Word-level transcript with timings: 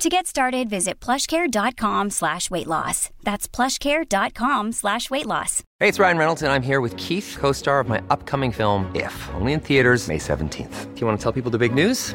To 0.00 0.08
get 0.08 0.26
started, 0.26 0.70
visit 0.70 0.98
plushcare.com 0.98 2.08
slash 2.08 2.50
weight 2.50 2.66
loss. 2.66 3.10
That's 3.22 3.46
plushcare.com 3.46 4.72
slash 4.72 5.10
weight 5.10 5.26
loss. 5.26 5.62
Hey, 5.78 5.88
it's 5.88 5.98
Ryan 5.98 6.16
Reynolds, 6.16 6.40
and 6.40 6.50
I'm 6.50 6.62
here 6.62 6.80
with 6.80 6.96
Keith, 6.96 7.36
co-star 7.38 7.80
of 7.80 7.88
my 7.88 8.00
upcoming 8.08 8.50
film, 8.50 8.90
If, 8.94 9.28
only 9.34 9.52
in 9.52 9.60
theaters 9.60 10.08
May 10.08 10.16
17th. 10.16 10.94
Do 10.94 11.00
you 11.02 11.06
want 11.06 11.18
to 11.18 11.22
tell 11.22 11.32
people 11.32 11.50
the 11.50 11.58
big 11.58 11.74
news? 11.74 12.14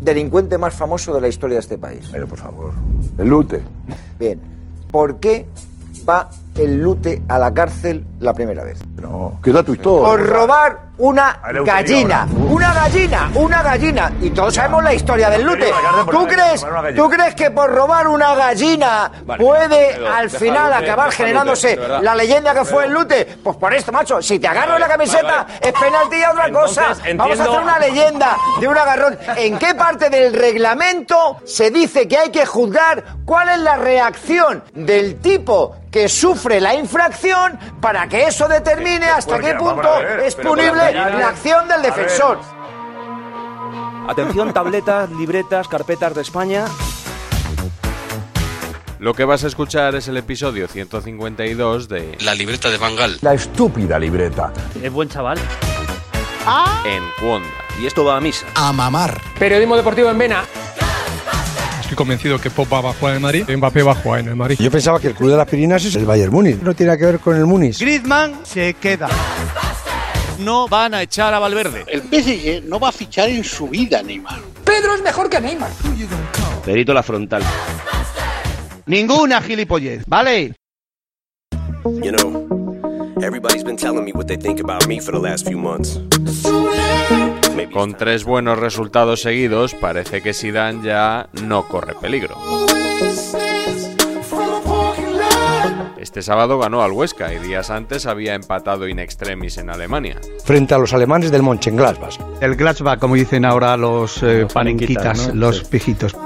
delincuente 0.00 0.58
más 0.58 0.74
famoso 0.74 1.14
de 1.14 1.20
la 1.20 1.28
historia 1.28 1.56
de 1.56 1.60
este 1.60 1.78
país? 1.78 2.08
Pero 2.10 2.26
por 2.26 2.38
favor. 2.38 2.72
El 3.18 3.28
lute. 3.28 3.60
Bien. 4.18 4.40
¿Por 4.90 5.20
qué 5.20 5.46
va 6.08 6.30
el 6.56 6.80
lute 6.80 7.22
a 7.28 7.38
la 7.38 7.52
cárcel 7.52 8.04
la 8.20 8.34
primera 8.34 8.64
vez? 8.64 8.80
No. 9.00 9.38
¿Qué 9.42 9.52
da 9.52 9.62
tu 9.62 9.74
historia? 9.74 10.08
Por 10.08 10.26
robar 10.26 10.90
una 10.98 11.40
gallina. 11.64 12.28
Una 12.50 12.74
gallina, 12.74 13.30
una 13.34 13.62
gallina. 13.62 14.12
Y 14.20 14.30
todos 14.30 14.54
sabemos 14.54 14.84
la 14.84 14.92
historia 14.92 15.30
del 15.30 15.42
lute. 15.42 15.72
¿Tú 16.10 16.26
crees. 16.26 16.66
¿Tú 16.94 17.08
crees 17.08 17.34
que 17.34 17.50
por 17.50 17.70
robar 17.70 18.06
una 18.08 18.34
gallina 18.34 19.10
puede 19.38 20.06
al 20.06 20.28
final 20.28 20.72
acabar 20.72 21.10
generándose 21.10 21.76
la 21.76 22.14
leyenda 22.14 22.52
que 22.54 22.64
fue 22.64 22.84
el 22.84 22.92
lute? 22.92 23.38
Pues 23.42 23.56
por 23.56 23.72
esto, 23.72 23.92
macho, 23.92 24.20
si 24.20 24.38
te 24.38 24.48
agarro 24.48 24.74
en 24.74 24.80
la 24.80 24.88
camiseta 24.88 25.46
es 25.60 25.72
penalti 25.72 26.16
y 26.16 26.24
otra 26.24 26.50
cosa. 26.52 26.94
Vamos 27.16 27.40
a 27.40 27.44
hacer 27.44 27.60
una 27.60 27.78
leyenda 27.78 28.36
de 28.60 28.68
un 28.68 28.76
agarrón. 28.76 29.18
¿En 29.36 29.58
qué 29.58 29.74
parte 29.74 30.10
del 30.10 30.34
reglamento 30.34 31.38
se 31.44 31.70
dice 31.70 32.06
que 32.06 32.18
hay 32.18 32.30
que 32.30 32.44
juzgar 32.44 33.02
cuál 33.24 33.48
es 33.48 33.58
la 33.60 33.76
reacción 33.76 34.62
del 34.74 35.18
tipo 35.20 35.76
que 35.90 36.08
sufre 36.08 36.39
la 36.48 36.74
infracción 36.74 37.58
para 37.80 38.08
que 38.08 38.26
eso 38.26 38.48
determine 38.48 39.06
hasta 39.06 39.38
qué 39.38 39.54
punto 39.54 39.88
a 39.88 39.98
ver, 40.00 40.20
es 40.20 40.34
punible 40.34 40.92
la 40.92 41.28
acción 41.28 41.68
del 41.68 41.80
A 41.80 41.82
defensor? 41.82 42.38
Atención, 44.08 44.52
tabletas, 44.52 45.10
libretas, 45.10 45.68
carpetas 45.68 46.14
de 46.14 46.22
España. 46.22 46.64
Lo 48.98 49.14
que 49.14 49.24
vas 49.24 49.44
a 49.44 49.46
escuchar 49.46 49.94
es 49.94 50.08
el 50.08 50.16
episodio 50.16 50.68
152 50.68 51.88
de 51.88 52.18
La 52.20 52.34
libreta 52.34 52.70
de 52.70 52.76
Bangal. 52.76 53.18
La 53.22 53.34
estúpida 53.34 53.98
libreta. 53.98 54.52
Es 54.82 54.92
buen 54.92 55.08
chaval. 55.08 55.38
En 56.84 57.02
Cuonda. 57.20 57.48
Y 57.80 57.86
esto 57.86 58.04
va 58.04 58.16
a 58.16 58.20
misa. 58.20 58.46
Periodismo 59.38 59.76
deportivo 59.76 60.10
en 60.10 60.18
Vena. 60.18 60.44
Estoy 61.90 62.04
convencido 62.04 62.38
que 62.38 62.50
Pop 62.50 62.72
va 62.72 62.90
a 62.90 62.92
jugar 62.92 63.10
en 63.10 63.16
el 63.16 63.20
Madrid, 63.20 63.44
Mbappé 63.48 63.82
va 63.82 63.90
a 63.90 63.94
jugar 63.96 64.20
en 64.20 64.28
el 64.28 64.36
Madrid. 64.36 64.56
Yo 64.60 64.70
pensaba 64.70 65.00
que 65.00 65.08
el 65.08 65.14
club 65.14 65.28
de 65.28 65.36
las 65.36 65.48
Pirinas 65.48 65.84
es 65.84 65.96
el 65.96 66.04
Bayern 66.04 66.32
Múnich. 66.32 66.62
No 66.62 66.72
tiene 66.72 66.90
nada 66.90 66.98
que 66.98 67.04
ver 67.06 67.18
con 67.18 67.34
el 67.36 67.46
Múnich. 67.46 67.80
Griezmann 67.80 68.46
se 68.46 68.74
queda. 68.74 69.08
No 70.38 70.68
van 70.68 70.94
a 70.94 71.02
echar 71.02 71.34
a 71.34 71.40
Valverde. 71.40 71.84
El 71.88 72.02
PSG 72.02 72.62
no 72.68 72.78
va 72.78 72.90
a 72.90 72.92
fichar 72.92 73.28
en 73.28 73.42
su 73.42 73.66
vida, 73.66 74.04
Neymar. 74.04 74.38
Pedro 74.62 74.94
es 74.94 75.02
mejor 75.02 75.28
que 75.28 75.40
Neymar. 75.40 75.72
Perito 76.64 76.94
la 76.94 77.02
frontal. 77.02 77.42
Ninguna 78.86 79.42
gilipollez, 79.42 80.04
¿vale? 80.06 80.54
You 81.84 82.12
know, 82.12 83.16
everybody's 83.20 83.64
been 83.64 83.76
telling 83.76 84.04
me 84.04 84.12
what 84.12 84.28
they 84.28 84.36
think 84.36 84.60
about 84.60 84.86
me 84.86 85.00
for 85.00 85.10
the 85.10 85.20
last 85.20 85.44
few 85.44 85.58
months. 85.58 85.98
Con 87.72 87.94
tres 87.94 88.24
buenos 88.24 88.58
resultados 88.58 89.22
seguidos, 89.22 89.74
parece 89.74 90.22
que 90.22 90.32
Zidane 90.34 90.82
ya 90.84 91.28
no 91.44 91.66
corre 91.68 91.94
peligro. 91.94 92.36
Este 95.98 96.22
sábado 96.22 96.58
ganó 96.58 96.82
al 96.82 96.92
Huesca 96.92 97.32
y 97.32 97.38
días 97.38 97.70
antes 97.70 98.06
había 98.06 98.34
empatado 98.34 98.88
in 98.88 98.98
extremis 98.98 99.58
en 99.58 99.70
Alemania. 99.70 100.18
Frente 100.44 100.74
a 100.74 100.78
los 100.78 100.92
alemanes 100.92 101.30
del 101.30 101.42
Mönchengladbach. 101.42 102.18
El 102.40 102.56
Gladbach, 102.56 102.98
como 102.98 103.14
dicen 103.14 103.44
ahora 103.44 103.76
los, 103.76 104.22
eh, 104.22 104.46
panenquitas, 104.52 105.28
¿no? 105.28 105.34
los 105.34 105.58
Sí. 105.58 105.64
pijitos. 105.70 106.16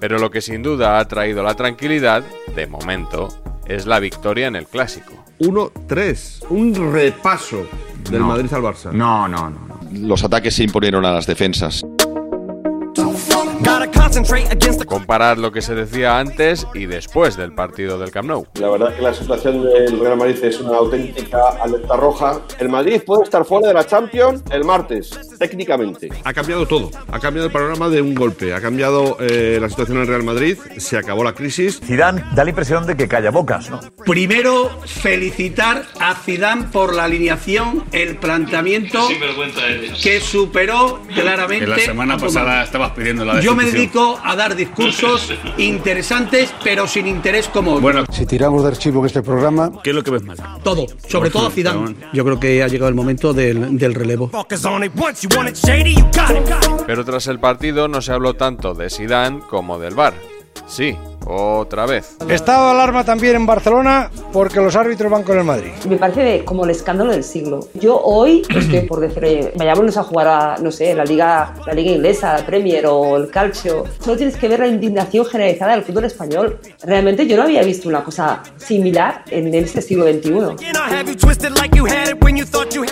Pero 0.00 0.18
lo 0.18 0.30
que 0.30 0.42
sin 0.42 0.62
duda 0.62 0.98
ha 0.98 1.08
traído 1.08 1.42
la 1.42 1.54
tranquilidad, 1.54 2.22
de 2.54 2.66
momento, 2.66 3.28
es 3.66 3.86
la 3.86 3.98
victoria 4.00 4.48
en 4.48 4.56
el 4.56 4.66
clásico. 4.66 5.12
1-3. 5.38 6.44
Un 6.50 6.92
repaso 6.92 7.66
del 8.10 8.20
Madrid 8.22 8.52
al 8.52 8.62
Barça. 8.62 8.92
No, 8.92 9.26
no, 9.28 9.48
no. 9.50 9.75
Los 9.98 10.24
ataques 10.24 10.54
se 10.54 10.62
imponieron 10.64 11.04
a 11.04 11.12
las 11.12 11.26
defensas. 11.26 11.84
Comparad 14.86 15.36
lo 15.36 15.52
que 15.52 15.60
se 15.60 15.74
decía 15.74 16.18
antes 16.18 16.66
y 16.72 16.86
después 16.86 17.36
del 17.36 17.54
partido 17.54 17.98
del 17.98 18.10
Camp 18.10 18.28
Nou. 18.28 18.46
La 18.60 18.70
verdad 18.70 18.94
que 18.94 19.02
la 19.02 19.12
situación 19.12 19.62
del 19.62 19.98
Real 20.00 20.16
Madrid 20.16 20.42
es 20.42 20.60
una 20.60 20.78
auténtica 20.78 21.48
alerta 21.60 21.96
roja. 21.96 22.40
El 22.58 22.68
Madrid 22.68 23.02
puede 23.04 23.24
estar 23.24 23.44
fuera 23.44 23.68
de 23.68 23.74
la 23.74 23.84
Champions 23.84 24.42
el 24.50 24.64
martes, 24.64 25.10
técnicamente. 25.38 26.08
Ha 26.24 26.32
cambiado 26.32 26.66
todo. 26.66 26.90
Ha 27.10 27.20
cambiado 27.20 27.46
el 27.46 27.52
panorama 27.52 27.88
de 27.88 28.02
un 28.02 28.14
golpe. 28.14 28.52
Ha 28.54 28.60
cambiado 28.60 29.16
eh, 29.20 29.58
la 29.60 29.68
situación 29.68 29.98
en 29.98 30.02
el 30.02 30.08
Real 30.08 30.22
Madrid. 30.22 30.58
Se 30.78 30.96
acabó 30.96 31.24
la 31.24 31.34
crisis. 31.34 31.80
Zidane 31.84 32.24
da 32.34 32.44
la 32.44 32.50
impresión 32.50 32.86
de 32.86 32.96
que 32.96 33.08
calla 33.08 33.30
bocas, 33.30 33.70
¿no? 33.70 33.80
Primero, 34.04 34.70
felicitar 34.84 35.84
a 36.00 36.14
Zidane 36.14 36.64
por 36.72 36.94
la 36.94 37.04
alineación, 37.04 37.84
el 37.92 38.16
planteamiento 38.16 39.08
que 40.02 40.20
superó 40.20 41.00
claramente. 41.14 41.64
En 41.64 41.70
la 41.70 41.78
semana 41.78 42.16
pasada 42.18 42.62
estabas 42.64 42.92
pidiendo 42.92 43.24
la 43.24 43.40
Yo 43.40 43.54
me 43.54 43.64
dedico 43.64 44.18
a 44.22 44.36
dar 44.36 44.56
discursos 44.56 45.32
interesantes, 45.58 46.54
pero 46.62 46.86
sin 46.86 47.06
interés 47.06 47.48
como 47.48 47.80
Bueno, 47.80 48.04
Si 48.10 48.26
tiramos 48.26 48.62
de 48.62 48.68
archivo 48.68 49.00
en 49.00 49.06
este 49.06 49.22
programa, 49.22 49.70
¿qué 49.82 49.90
es 49.90 49.96
lo 49.96 50.02
que 50.02 50.10
ves 50.10 50.22
mal? 50.22 50.36
todo, 50.62 50.86
sobre 51.08 51.30
todo 51.30 51.46
a 51.46 51.50
Zidane. 51.50 51.94
Yo 52.12 52.24
creo 52.24 52.40
que 52.40 52.62
ha 52.62 52.68
llegado 52.68 52.88
el 52.88 52.94
momento 52.94 53.32
del, 53.32 53.78
del 53.78 53.94
relevo. 53.94 54.30
Pero 56.86 57.04
tras 57.04 57.26
el 57.26 57.40
partido 57.40 57.88
no 57.88 58.00
se 58.00 58.12
habló 58.12 58.34
tanto 58.34 58.74
de 58.74 58.90
Zidane 58.90 59.40
como 59.48 59.78
del 59.78 59.94
VAR. 59.94 60.14
Sí, 60.66 60.96
otra 61.26 61.86
vez. 61.86 62.16
estado 62.28 62.66
de 62.66 62.70
alarma 62.72 63.04
también 63.04 63.36
en 63.36 63.46
Barcelona 63.46 64.10
porque 64.32 64.60
los 64.60 64.74
árbitros 64.76 65.10
van 65.10 65.22
con 65.22 65.36
el 65.38 65.44
Madrid. 65.44 65.70
Me 65.88 65.96
parece 65.96 66.22
de- 66.22 66.44
como 66.44 66.64
el 66.64 66.70
escándalo 66.70 67.12
del 67.12 67.24
siglo. 67.24 67.60
Yo 67.74 68.00
hoy 68.00 68.42
estoy 68.48 68.80
por 68.82 69.00
decir, 69.00 69.52
vayámonos 69.56 69.96
a 69.96 70.02
jugar 70.04 70.28
a, 70.28 70.56
no 70.60 70.70
sé, 70.70 70.94
la 70.94 71.04
liga, 71.04 71.54
la 71.66 71.72
liga 71.74 71.90
inglesa, 71.92 72.34
la 72.38 72.46
Premier 72.46 72.86
o 72.86 73.16
el 73.16 73.30
Calcio. 73.30 73.84
Solo 74.00 74.16
tienes 74.16 74.36
que 74.36 74.48
ver 74.48 74.60
la 74.60 74.68
indignación 74.68 75.24
generalizada 75.26 75.72
del 75.72 75.82
fútbol 75.84 76.04
español. 76.04 76.60
Realmente 76.82 77.26
yo 77.26 77.36
no 77.36 77.42
había 77.44 77.62
visto 77.62 77.88
una 77.88 78.04
cosa 78.04 78.42
similar 78.56 79.24
en 79.30 79.52
este 79.54 79.82
siglo 79.82 80.04
XXI. 80.04 80.32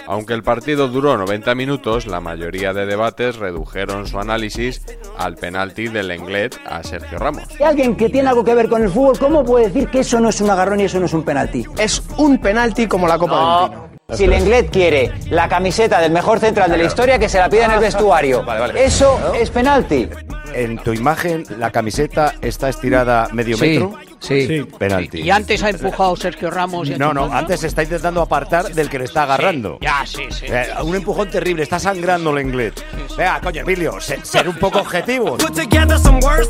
Aunque 0.06 0.34
el 0.34 0.42
partido 0.42 0.88
duró 0.88 1.16
90 1.16 1.54
minutos, 1.54 2.06
la 2.06 2.20
mayoría 2.20 2.72
de 2.72 2.86
debates 2.86 3.36
redujeron 3.36 4.06
su 4.06 4.18
análisis 4.18 4.82
al 5.18 5.36
penalti 5.36 5.88
del 5.88 6.08
Lenglet 6.08 6.56
a 6.66 6.82
Sergio 6.82 7.18
Ramos. 7.18 7.44
Y 7.58 7.62
alguien 7.62 7.96
que 7.96 8.08
tiene 8.08 8.23
algo 8.26 8.44
que 8.44 8.54
ver 8.54 8.68
con 8.68 8.82
el 8.82 8.90
fútbol, 8.90 9.18
¿cómo 9.18 9.44
puede 9.44 9.66
decir 9.68 9.88
que 9.88 10.00
eso 10.00 10.20
no 10.20 10.28
es 10.28 10.40
un 10.40 10.50
agarrón 10.50 10.80
y 10.80 10.84
eso 10.84 11.00
no 11.00 11.06
es 11.06 11.12
un 11.12 11.22
penalti? 11.22 11.64
Es 11.78 12.02
un 12.16 12.38
penalti 12.38 12.86
como 12.86 13.06
la 13.06 13.18
Copa 13.18 13.60
del 13.60 13.70
Pino. 13.70 13.94
Si 14.12 14.26
Lenglet 14.26 14.70
quiere 14.70 15.12
la 15.30 15.48
camiseta 15.48 15.98
del 15.98 16.12
mejor 16.12 16.38
central 16.38 16.70
de 16.70 16.76
la 16.76 16.84
historia, 16.84 17.18
que 17.18 17.28
se 17.28 17.38
la 17.38 17.48
pida 17.48 17.64
en 17.64 17.70
el 17.72 17.80
vestuario. 17.80 18.44
Eso 18.74 19.34
es 19.34 19.50
penalti. 19.50 20.08
En 20.54 20.78
tu 20.78 20.92
imagen, 20.92 21.44
la 21.58 21.70
camiseta 21.70 22.34
está 22.42 22.68
estirada 22.68 23.28
medio 23.32 23.56
metro. 23.58 23.94
Sí, 24.26 24.64
penalti. 24.78 25.20
Y 25.20 25.30
antes 25.30 25.62
ha 25.62 25.70
empujado 25.70 26.16
Sergio 26.16 26.50
Ramos. 26.50 26.88
y 26.88 26.96
No, 26.96 27.12
no, 27.14 27.24
antes 27.32 27.60
se 27.60 27.66
está 27.66 27.82
intentando 27.82 28.20
apartar 28.22 28.72
del 28.74 28.88
que 28.88 28.98
le 28.98 29.04
está 29.04 29.24
agarrando. 29.24 29.78
Ya, 29.80 30.04
sí, 30.06 30.22
sí. 30.30 30.46
Eh, 30.48 30.68
un 30.82 30.94
empujón 30.94 31.30
terrible, 31.30 31.62
está 31.62 31.78
sangrando 31.78 32.36
el 32.36 32.46
inglés. 32.46 32.72
Vea, 33.16 33.40
coño, 33.42 33.62
Emilio, 33.62 34.00
se- 34.00 34.24
ser 34.24 34.48
un 34.48 34.56
poco 34.56 34.80
objetivo. 34.80 35.36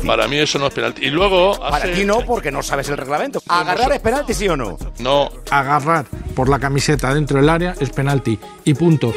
Para 0.05 0.27
mí 0.27 0.37
eso 0.37 0.59
no 0.59 0.67
es 0.67 0.73
penalti. 0.73 1.05
Y 1.05 1.09
luego 1.09 1.57
Para 1.59 1.91
ti 1.91 2.05
no, 2.05 2.21
porque 2.21 2.51
no 2.51 2.63
sabes 2.63 2.89
el 2.89 2.97
reglamento. 2.97 3.41
¿Agarrar 3.47 3.91
es 3.91 3.99
penalti, 3.99 4.33
sí 4.33 4.47
o 4.47 4.55
no? 4.57 4.77
No. 4.99 5.29
Agarrar 5.51 6.05
por 6.35 6.49
la 6.49 6.59
camiseta 6.59 7.13
dentro 7.13 7.37
del 7.39 7.49
área 7.49 7.75
es 7.79 7.89
penalti. 7.89 8.39
Y 8.63 8.73
punto. 8.73 9.13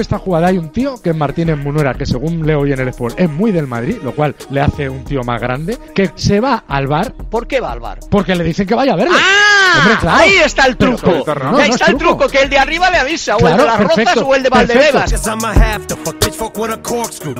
Esta 0.00 0.18
jugada 0.18 0.48
hay 0.48 0.56
un 0.58 0.70
tío 0.70 0.94
que 1.02 1.10
es 1.10 1.16
Martínez 1.16 1.58
Munuera, 1.58 1.92
que 1.94 2.06
según 2.06 2.46
leo 2.46 2.60
hoy 2.60 2.72
en 2.72 2.80
el 2.80 2.88
Sport 2.88 3.20
es 3.20 3.28
muy 3.28 3.52
del 3.52 3.66
Madrid, 3.66 3.98
lo 4.02 4.12
cual 4.14 4.34
le 4.50 4.60
hace 4.62 4.88
un 4.88 5.04
tío 5.04 5.22
más 5.24 5.40
grande, 5.40 5.76
que 5.94 6.10
se 6.14 6.40
va 6.40 6.64
al 6.66 6.86
bar 6.86 7.12
¿Por 7.12 7.46
qué 7.46 7.60
va 7.60 7.72
al 7.72 7.80
bar? 7.80 8.00
porque 8.10 8.34
le 8.34 8.42
dicen 8.44 8.66
que 8.66 8.74
vaya 8.74 8.94
a 8.94 8.96
verle. 8.96 9.16
¡Ah! 9.18 9.78
Hombre, 9.82 9.94
claro. 10.00 10.16
Ahí 10.18 10.34
está 10.44 10.66
el 10.66 10.76
truco. 10.76 11.22
pero 11.24 11.44
no, 11.52 11.58
Ahí 11.58 11.68
no 11.68 11.74
está 11.74 11.84
es 11.86 11.90
el 11.92 11.96
truco, 11.98 12.28
que 12.28 12.38
el 12.42 12.50
de 12.50 12.58
arriba 12.58 12.90
le 12.90 12.96
avisa, 12.96 13.36
o 13.36 13.38
el 13.38 13.44
Claro, 13.54 13.62
de 13.62 13.68
las 13.68 13.78
Rozas 13.80 13.94
perfecto, 13.96 14.26
o 14.26 14.34
el 14.34 14.42
de 14.42 14.48
Valdebebas. 14.48 15.10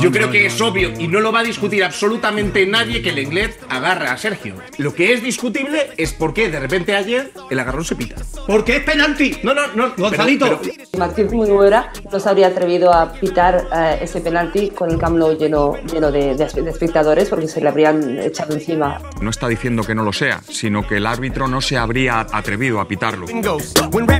Yo 0.00 0.12
creo 0.12 0.30
que 0.30 0.46
es 0.46 0.60
obvio 0.60 0.92
y 0.98 1.08
no 1.08 1.20
lo 1.20 1.32
va 1.32 1.40
a 1.40 1.42
discutir 1.42 1.82
absolutamente 1.82 2.64
nadie 2.66 3.02
que 3.02 3.08
el 3.10 3.18
inglés 3.18 3.58
agarra 3.68 4.12
a 4.12 4.16
Sergio. 4.16 4.54
Lo 4.78 4.94
que 4.94 5.12
es 5.12 5.22
discutible 5.22 5.90
es 5.96 6.12
por 6.12 6.32
qué 6.34 6.48
de 6.50 6.60
repente 6.60 6.94
ayer 6.94 7.32
el 7.50 7.58
agarrón 7.58 7.84
se 7.84 7.96
pita. 7.96 8.16
Porque 8.46 8.76
es 8.76 8.84
penalti. 8.84 9.36
No, 9.42 9.52
no, 9.54 9.66
no. 9.74 9.92
Gonzalito. 9.96 10.44
pero- 10.46 10.60
pero- 10.62 10.98
Martín 10.98 11.28
Munuera 11.32 11.92
no 12.12 12.20
se 12.20 12.28
habría 12.28 12.49
atrevido 12.50 12.92
a 12.92 13.12
pitar 13.12 13.66
eh, 13.72 13.98
ese 14.02 14.20
penalti 14.20 14.70
con 14.70 14.90
el 14.90 14.98
Camp 14.98 15.16
Nou 15.16 15.36
lleno, 15.36 15.72
lleno 15.92 16.10
de, 16.10 16.34
de 16.34 16.44
espe- 16.46 16.62
de 16.62 16.70
espectadores 16.70 17.28
porque 17.28 17.48
se 17.48 17.60
le 17.60 17.68
habrían 17.68 18.18
echado 18.18 18.54
encima. 18.54 18.98
No 19.20 19.30
está 19.30 19.48
diciendo 19.48 19.82
que 19.82 19.94
no 19.94 20.02
lo 20.02 20.12
sea, 20.12 20.40
sino 20.48 20.82
que 20.86 20.96
el 20.96 21.06
árbitro 21.06 21.48
no 21.48 21.60
se 21.60 21.76
habría 21.76 22.20
atrevido 22.32 22.80
a 22.80 22.86
pitarlo. 22.86 23.26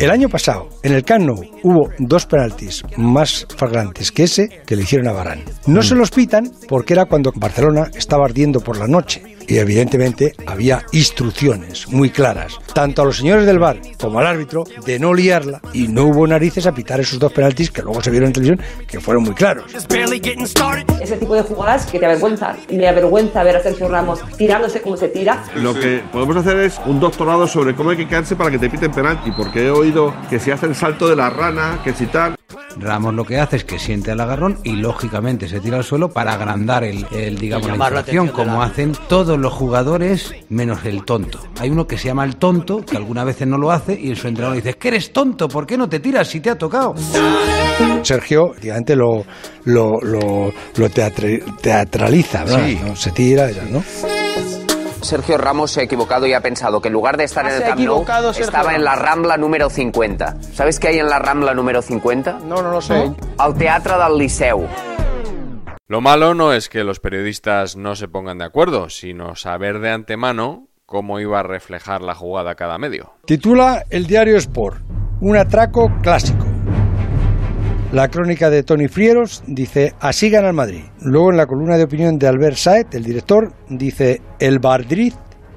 El 0.01 0.11
año 0.11 0.29
pasado, 0.29 0.69
en 0.83 0.95
el 0.95 1.05
Camp 1.05 1.25
Nou, 1.27 1.41
hubo 1.63 1.91
dos 1.99 2.27
penaltis 2.27 2.83
más 2.97 3.47
flagrantes 3.57 4.11
que 4.13 4.25
ese 4.25 4.49
que 4.67 4.77
le 4.77 4.83
hicieron 4.83 5.09
a 5.09 5.13
Varane. 5.13 5.45
No 5.67 5.83
se 5.83 5.95
los 5.95 6.11
pitan 6.11 6.51
porque 6.69 6.95
era 6.95 7.05
cuando 7.07 7.33
Barcelona 7.35 7.91
estaba 7.95 8.25
ardiendo 8.25 8.61
por 8.61 8.79
la 8.79 8.87
noche. 8.87 9.23
Y 9.51 9.59
evidentemente 9.59 10.33
había 10.47 10.87
instrucciones 10.93 11.89
muy 11.89 12.11
claras, 12.11 12.61
tanto 12.73 13.03
a 13.03 13.05
los 13.05 13.17
señores 13.17 13.47
del 13.47 13.59
bar 13.59 13.81
como 14.01 14.21
al 14.21 14.29
árbitro, 14.29 14.63
de 14.87 15.01
no 15.01 15.13
liarla. 15.13 15.61
Y 15.73 15.89
no 15.89 16.05
hubo 16.05 16.25
narices 16.25 16.69
a 16.69 16.73
pitar 16.73 17.01
esos 17.01 17.19
dos 17.19 17.33
penaltis 17.33 17.73
que 17.73 17.83
luego 17.83 18.01
se 18.01 18.13
vieron 18.13 18.29
en 18.29 18.33
televisión, 18.33 18.65
que 18.87 19.01
fueron 19.01 19.25
muy 19.25 19.35
claros. 19.35 19.65
Ese 19.75 21.17
tipo 21.17 21.35
de 21.35 21.43
jugadas 21.43 21.85
que 21.87 21.99
te 21.99 22.07
avergüenzan. 22.07 22.59
Me 22.71 22.87
avergüenza 22.87 23.43
ver 23.43 23.57
a 23.57 23.61
Sergio 23.61 23.89
Ramos 23.89 24.21
tirándose 24.37 24.81
como 24.83 24.97
se 24.97 25.09
tira. 25.09 25.43
Lo 25.57 25.75
que 25.75 26.01
podemos 26.13 26.37
hacer 26.37 26.61
es 26.61 26.81
un 26.87 27.01
doctorado 27.01 27.49
sobre 27.49 27.75
cómo 27.75 27.91
hay 27.91 27.97
que 27.97 28.07
quedarse 28.07 28.37
para 28.37 28.53
que 28.53 28.59
te 28.59 28.71
piten 28.71 28.93
penalti, 28.93 29.33
porque 29.33 29.67
he 29.67 29.71
oído 29.73 30.15
que 30.31 30.39
si 30.39 30.53
hace 30.53 30.67
el 30.67 30.77
salto 30.77 31.09
de 31.09 31.17
la 31.17 31.29
rana, 31.29 31.81
que 31.83 31.93
si 31.93 32.07
tal. 32.07 32.37
Ramos 32.79 33.15
lo 33.15 33.25
que 33.25 33.39
hace 33.39 33.57
es 33.57 33.65
que 33.65 33.79
siente 33.79 34.13
el 34.13 34.21
agarrón 34.21 34.59
y 34.65 34.73
lógicamente 34.77 35.49
se 35.49 35.61
tira 35.61 35.77
al 35.79 35.85
suelo 35.85 36.11
para 36.11 36.33
agrandar 36.35 36.85
el, 36.85 37.07
el, 37.11 37.37
digamos 37.39 37.67
la 37.67 37.73
de 38.03 38.33
como 38.33 38.59
la- 38.61 38.65
hacen 38.67 38.93
todos 39.09 39.39
los 39.39 39.53
jugadores 39.53 40.33
menos 40.49 40.85
el 40.85 41.05
tonto. 41.05 41.41
Hay 41.61 41.71
uno 41.71 41.87
que 41.87 41.99
se 41.99 42.07
llama 42.09 42.25
el 42.25 42.37
tonto, 42.37 42.85
que 42.85 42.97
algunas 42.97 43.25
veces 43.25 43.47
no 43.49 43.59
lo 43.59 43.71
hace 43.71 43.93
y 44.01 44.15
su 44.17 44.29
entrenador 44.29 44.57
le 44.57 44.63
dice, 44.63 44.79
que 44.79 44.89
eres 44.89 45.13
tonto, 45.13 45.49
¿por 45.49 45.67
qué 45.67 45.77
no 45.77 45.89
te 45.89 46.01
tiras 46.01 46.29
si 46.29 46.41
te 46.41 46.51
ha 46.51 46.57
tocado? 46.59 46.95
Sergio, 48.03 48.51
efectivamente, 48.53 48.97
lo, 48.97 49.25
lo, 49.65 50.01
lo, 50.01 50.53
lo 50.77 50.89
teatre- 50.91 51.43
teatraliza, 51.61 52.45
¿verdad? 52.45 52.67
Sí. 52.67 52.79
¿no? 52.85 52.97
Se 52.97 53.11
tira, 53.11 53.51
ya, 53.51 53.65
¿no? 53.65 53.83
Sergio 55.03 55.39
Ramos 55.39 55.71
se 55.73 55.81
ha 55.81 55.85
equivocado 55.85 56.27
y 56.27 56.33
ha 56.35 56.41
pensado 56.41 56.81
que 56.81 56.89
en 56.89 56.95
lugar 56.95 57.17
de 57.17 57.25
estar 57.25 57.47
Ah, 57.47 57.51
en 57.51 57.57
el 57.57 57.63
Camp 57.63 57.81
Nou, 57.81 58.05
estaba 58.39 58.75
en 58.75 58.85
la. 58.85 58.97
Rambla 58.97 59.37
número 59.37 59.71
50. 59.71 60.37
¿Sabes 60.53 60.79
qué 60.79 60.89
hay 60.89 60.99
en 60.99 61.09
la 61.09 61.19
Rambla 61.19 61.55
número 61.55 61.81
50? 61.83 62.41
No, 62.45 62.63
no 62.63 62.71
lo 62.71 62.81
sé. 62.81 63.13
Al 63.39 63.55
Teatre 63.55 63.95
del 63.97 64.19
Liceu. 64.19 64.67
Lo 65.89 66.01
malo 66.01 66.35
no 66.35 66.53
es 66.53 66.69
que 66.69 66.85
los 66.85 67.01
periodistas 67.01 67.77
no 67.77 67.97
se 67.97 68.07
pongan 68.09 68.39
de 68.39 68.45
acuerdo, 68.45 68.91
sino 68.91 69.35
saber 69.37 69.81
de 69.81 69.91
antemano 69.91 70.69
cómo 70.87 71.19
iba 71.19 71.41
a 71.41 71.43
reflejar 71.43 72.03
la 72.03 72.15
jugada 72.15 72.55
cada 72.55 72.79
medio. 72.79 73.13
Titula 73.25 73.85
el 73.91 74.07
diario 74.07 74.37
Sport, 74.37 74.83
un 75.21 75.37
atraco 75.37 75.91
clásico. 76.03 76.47
La 77.93 78.07
crónica 78.07 78.51
de 78.51 78.63
Tony 78.63 78.87
Frieros 78.87 79.43
dice, 79.49 79.95
así 79.99 80.31
gana 80.31 80.47
el 80.47 80.55
Madrid. 80.55 80.85
Luego 81.01 81.33
en 81.33 81.37
la 81.37 81.47
columna 81.47 81.77
de 81.77 81.83
opinión 81.83 82.21
de 82.21 82.29
Albert 82.29 82.57
Saet, 82.57 82.95
el 82.95 83.03
director, 83.03 83.53
dice, 83.69 84.23
el 84.39 84.61
Bardriz 84.61 85.17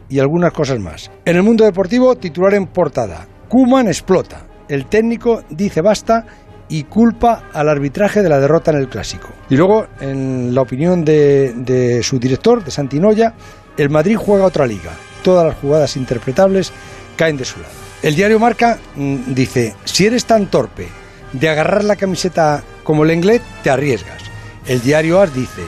y 0.09 0.17
algunas 0.17 0.51
cosas 0.51 0.79
más. 0.79 1.11
En 1.25 1.35
el 1.35 1.43
mundo 1.43 1.63
deportivo, 1.63 2.15
titular 2.15 2.55
en 2.55 2.65
portada, 2.65 3.27
Kuman 3.49 3.87
explota. 3.87 4.47
El 4.67 4.87
técnico 4.87 5.43
dice 5.51 5.81
basta 5.81 6.25
y 6.69 6.85
culpa 6.85 7.49
al 7.53 7.69
arbitraje 7.69 8.23
de 8.23 8.29
la 8.29 8.39
derrota 8.39 8.71
en 8.71 8.77
el 8.77 8.89
clásico. 8.89 9.29
Y 9.51 9.55
luego, 9.55 9.85
en 10.01 10.55
la 10.55 10.61
opinión 10.61 11.05
de, 11.05 11.53
de 11.55 12.01
su 12.01 12.17
director, 12.17 12.63
de 12.63 12.71
Santinoya, 12.71 13.35
el 13.77 13.91
Madrid 13.91 14.17
juega 14.17 14.45
otra 14.45 14.65
liga. 14.65 14.89
Todas 15.21 15.45
las 15.45 15.57
jugadas 15.57 15.95
interpretables 15.97 16.71
caen 17.15 17.37
de 17.37 17.45
su 17.45 17.59
lado. 17.59 17.73
El 18.01 18.15
diario 18.15 18.39
Marca 18.39 18.79
mm, 18.95 19.35
dice, 19.35 19.75
si 19.85 20.07
eres 20.07 20.25
tan 20.25 20.47
torpe 20.47 21.02
de 21.33 21.49
agarrar 21.49 21.83
la 21.83 21.95
camiseta 21.95 22.63
como 22.83 23.03
el 23.03 23.11
inglés, 23.11 23.41
te 23.63 23.69
arriesgas. 23.69 24.21
El 24.67 24.81
diario 24.81 25.19
AS 25.21 25.33
dice, 25.33 25.61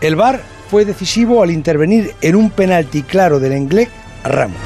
el 0.00 0.16
VAR 0.16 0.40
fue 0.70 0.84
decisivo 0.84 1.42
al 1.42 1.50
intervenir 1.50 2.14
en 2.20 2.36
un 2.36 2.50
penalti 2.50 3.02
claro 3.02 3.38
del 3.40 3.56
inglés 3.56 3.88
a 4.24 4.28
Ramos. 4.28 4.58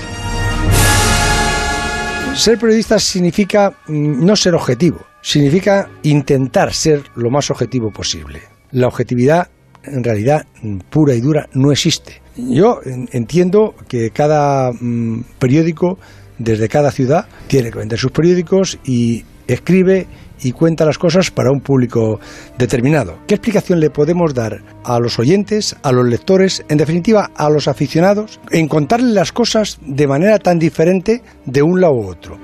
Ser 2.35 2.59
periodista 2.59 2.99
significa 2.99 3.71
mm, 3.87 4.25
no 4.25 4.35
ser 4.37 4.55
objetivo, 4.55 5.05
significa 5.23 5.89
intentar 6.03 6.75
ser 6.75 7.03
lo 7.15 7.31
más 7.31 7.51
objetivo 7.51 7.91
posible. 7.93 8.41
La 8.73 8.89
objetividad, 8.89 9.49
en 9.85 10.03
realidad, 10.03 10.47
mm, 10.63 10.79
pura 10.91 11.15
y 11.15 11.21
dura, 11.21 11.49
no 11.53 11.71
existe. 11.71 12.21
Yo 12.37 12.81
en- 12.85 13.09
entiendo 13.13 13.77
que 13.87 14.11
cada 14.11 14.73
mm, 14.73 15.21
periódico, 15.39 15.99
desde 16.39 16.69
cada 16.69 16.91
ciudad, 16.91 17.27
tiene 17.47 17.71
que 17.71 17.79
vender 17.79 17.99
sus 18.01 18.11
periódicos 18.11 18.79
y 18.85 19.25
escribe 19.47 20.09
y 20.41 20.53
cuenta 20.53 20.85
las 20.85 20.99
cosas 20.99 21.31
para 21.31 21.51
un 21.51 21.61
público 21.61 22.21
determinado. 22.59 23.19
¿Qué 23.27 23.35
explicación 23.35 23.81
le 23.81 23.91
podemos 23.91 24.35
dar 24.35 24.63
a 24.85 24.99
los 24.99 25.19
oyentes, 25.19 25.77
a 25.83 25.93
los 25.93 26.07
lectores, 26.07 26.65
en 26.69 26.79
definitiva 26.79 27.31
a 27.35 27.51
los 27.51 27.69
aficionados, 27.69 28.41
en 28.51 28.69
contarles 28.69 29.13
las 29.13 29.33
cosas 29.33 29.79
de 29.81 30.07
manera 30.07 30.39
tan 30.39 30.59
diferente 30.59 31.23
de 31.45 31.63
un 31.63 31.81
lado 31.81 31.95
u 31.95 32.09
otro? 32.09 32.39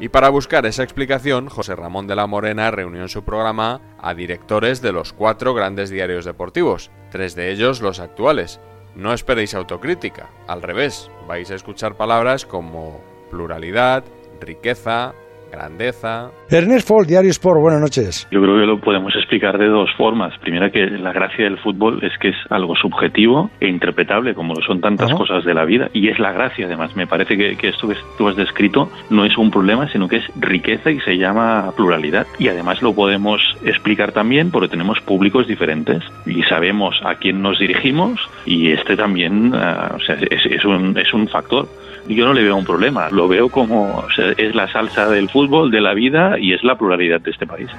Y 0.00 0.10
para 0.10 0.30
buscar 0.30 0.64
esa 0.64 0.84
explicación, 0.84 1.48
José 1.48 1.74
Ramón 1.74 2.06
de 2.06 2.14
la 2.14 2.28
Morena 2.28 2.70
reunió 2.70 3.02
en 3.02 3.08
su 3.08 3.24
programa 3.24 3.80
a 4.00 4.14
directores 4.14 4.80
de 4.80 4.92
los 4.92 5.12
cuatro 5.12 5.54
grandes 5.54 5.90
diarios 5.90 6.24
deportivos, 6.24 6.92
tres 7.10 7.34
de 7.34 7.50
ellos 7.50 7.80
los 7.80 7.98
actuales. 7.98 8.60
No 8.94 9.12
esperéis 9.12 9.54
autocrítica, 9.54 10.30
al 10.46 10.62
revés, 10.62 11.10
vais 11.26 11.50
a 11.50 11.56
escuchar 11.56 11.96
palabras 11.96 12.46
como 12.46 13.00
pluralidad, 13.30 14.04
riqueza, 14.40 15.14
grandeza. 15.50 16.30
Ernest 16.50 16.88
Fall, 16.88 17.06
Diario 17.06 17.30
Sport, 17.30 17.60
buenas 17.60 17.80
noches. 17.80 18.26
Yo 18.30 18.40
creo 18.40 18.58
que 18.58 18.66
lo 18.66 18.80
podemos 18.80 19.14
explicar 19.16 19.58
de 19.58 19.66
dos 19.66 19.90
formas. 19.96 20.36
Primera, 20.38 20.70
que 20.70 20.86
la 20.86 21.12
gracia 21.12 21.44
del 21.44 21.58
fútbol 21.58 22.02
es 22.02 22.16
que 22.18 22.28
es 22.28 22.36
algo 22.50 22.74
subjetivo 22.76 23.50
e 23.60 23.68
interpretable, 23.68 24.34
como 24.34 24.54
lo 24.54 24.62
son 24.62 24.80
tantas 24.80 25.12
cosas 25.12 25.44
de 25.44 25.54
la 25.54 25.64
vida. 25.64 25.88
Y 25.92 26.08
es 26.08 26.18
la 26.18 26.32
gracia, 26.32 26.66
además. 26.66 26.96
Me 26.96 27.06
parece 27.06 27.36
que, 27.36 27.56
que 27.56 27.68
esto 27.68 27.88
que 27.88 27.96
tú 28.16 28.28
has 28.28 28.36
descrito 28.36 28.90
no 29.10 29.24
es 29.24 29.36
un 29.36 29.50
problema, 29.50 29.88
sino 29.90 30.08
que 30.08 30.16
es 30.16 30.24
riqueza 30.36 30.90
y 30.90 31.00
se 31.00 31.16
llama 31.16 31.72
pluralidad. 31.76 32.26
Y 32.38 32.48
además 32.48 32.82
lo 32.82 32.94
podemos 32.94 33.40
explicar 33.64 34.12
también 34.12 34.50
porque 34.50 34.68
tenemos 34.68 35.00
públicos 35.00 35.46
diferentes 35.46 36.02
y 36.26 36.42
sabemos 36.44 37.00
a 37.04 37.16
quién 37.16 37.42
nos 37.42 37.58
dirigimos 37.58 38.20
y 38.46 38.72
este 38.72 38.96
también 38.96 39.54
ah, 39.54 39.94
o 39.94 40.00
sea, 40.00 40.16
es, 40.16 40.46
es 40.46 40.64
un, 40.64 40.96
es 40.96 41.12
un 41.12 41.28
factor. 41.28 41.68
Yo 42.08 42.24
no 42.24 42.32
le 42.32 42.42
veo 42.42 42.56
un 42.56 42.64
problema, 42.64 43.10
lo 43.10 43.28
veo 43.28 43.50
como 43.50 43.98
o 43.98 44.10
sea, 44.14 44.32
es 44.36 44.54
la 44.54 44.70
salsa 44.72 45.10
del 45.10 45.28
fútbol, 45.38 45.70
de 45.70 45.80
la 45.80 45.94
vida 45.94 46.36
y 46.38 46.52
es 46.52 46.64
la 46.64 46.76
pluralidad 46.76 47.20
de 47.20 47.30
este 47.30 47.46
país. 47.46 47.70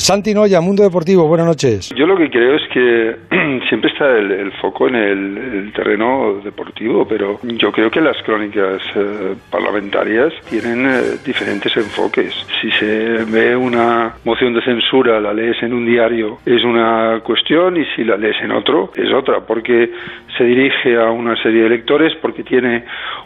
Santi 0.00 0.32
Noya, 0.32 0.62
Mundo 0.62 0.82
Deportivo, 0.82 1.28
buenas 1.28 1.46
noches. 1.46 1.90
Yo 1.94 2.06
lo 2.06 2.16
que 2.16 2.30
creo 2.30 2.56
es 2.56 2.62
que 2.72 3.16
siempre 3.68 3.90
está 3.90 4.08
el, 4.16 4.50
foco 4.52 4.88
en 4.88 4.94
el, 4.94 5.36
el 5.36 5.72
terreno 5.74 6.40
deportivo, 6.42 7.06
pero 7.06 7.38
yo 7.42 7.70
creo 7.70 7.90
que 7.90 8.00
las 8.00 8.16
crónicas 8.22 8.80
eh, 8.96 9.34
parlamentarias 9.50 10.32
tienen 10.48 10.86
eh, 10.86 11.00
diferentes 11.24 11.76
enfoques. 11.76 12.34
Si 12.62 12.70
se 12.72 13.24
ve 13.26 13.54
una 13.54 14.14
moción 14.24 14.54
de 14.54 14.62
censura, 14.62 15.20
la 15.20 15.34
lees 15.34 15.62
en 15.62 15.74
un 15.74 15.84
diario, 15.84 16.38
es 16.46 16.64
una 16.64 17.20
cuestión, 17.22 17.76
y 17.76 17.84
si 17.94 18.02
la 18.02 18.16
lees 18.16 18.40
en 18.40 18.52
otro, 18.52 18.92
es 18.96 19.12
otra, 19.12 19.40
porque 19.40 19.90
se 20.38 20.44
dirige 20.44 20.96
a 20.96 21.10
una 21.10 21.36
serie 21.42 21.64
de 21.64 21.68
lectores, 21.68 22.14
porque 22.22 22.42
tiene 22.42 22.84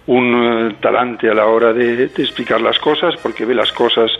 un 0.09 0.35
eh, 0.35 0.75
talante 0.81 1.31
a 1.31 1.35
la 1.35 1.47
hora 1.47 1.73
de, 1.73 2.09
de 2.09 2.23
explicar 2.23 2.61
las 2.61 2.81
cosas, 2.81 3.15
porque 3.23 3.45
ve 3.45 3.55
las 3.55 3.71
cosas 3.71 4.11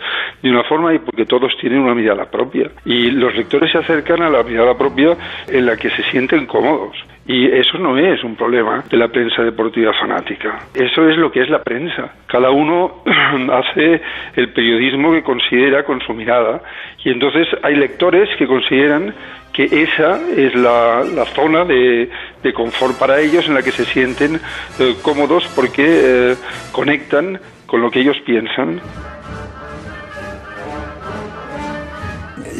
de 0.41 0.49
una 0.49 0.63
forma 0.63 0.93
y 0.93 0.99
porque 0.99 1.25
todos 1.25 1.51
tienen 1.59 1.79
una 1.79 1.93
mirada 1.93 2.25
propia. 2.25 2.44
Propia. 2.45 2.71
Y 2.85 3.11
los 3.11 3.35
lectores 3.35 3.71
se 3.71 3.79
acercan 3.79 4.21
a 4.21 4.29
la 4.29 4.43
mirada 4.43 4.77
propia 4.77 5.15
en 5.47 5.65
la 5.65 5.75
que 5.75 5.89
se 5.89 6.03
sienten 6.11 6.45
cómodos. 6.45 6.95
Y 7.27 7.47
eso 7.47 7.79
no 7.79 7.97
es 7.97 8.23
un 8.23 8.35
problema 8.35 8.83
de 8.89 8.97
la 8.97 9.07
prensa 9.07 9.41
deportiva 9.41 9.91
fanática. 9.93 10.59
Eso 10.75 11.09
es 11.09 11.17
lo 11.17 11.31
que 11.31 11.41
es 11.41 11.49
la 11.49 11.63
prensa. 11.63 12.13
Cada 12.27 12.51
uno 12.51 13.03
hace 13.51 14.01
el 14.35 14.53
periodismo 14.53 15.11
que 15.11 15.23
considera 15.23 15.83
con 15.83 15.99
su 16.01 16.13
mirada. 16.13 16.61
Y 17.03 17.09
entonces 17.09 17.47
hay 17.63 17.75
lectores 17.75 18.29
que 18.37 18.45
consideran 18.45 19.13
que 19.53 19.63
esa 19.63 20.19
es 20.35 20.53
la, 20.53 21.03
la 21.03 21.25
zona 21.25 21.63
de, 21.63 22.09
de, 22.43 22.53
confort 22.53 22.99
para 22.99 23.21
ellos 23.21 23.47
en 23.47 23.53
la 23.53 23.63
que 23.63 23.71
se 23.71 23.85
sienten 23.85 24.35
eh, 24.79 24.95
cómodos 25.01 25.47
porque 25.55 25.85
eh, 25.87 26.35
conectan 26.73 27.39
con 27.65 27.81
lo 27.81 27.89
que 27.89 28.01
ellos 28.01 28.17
piensan. 28.25 28.81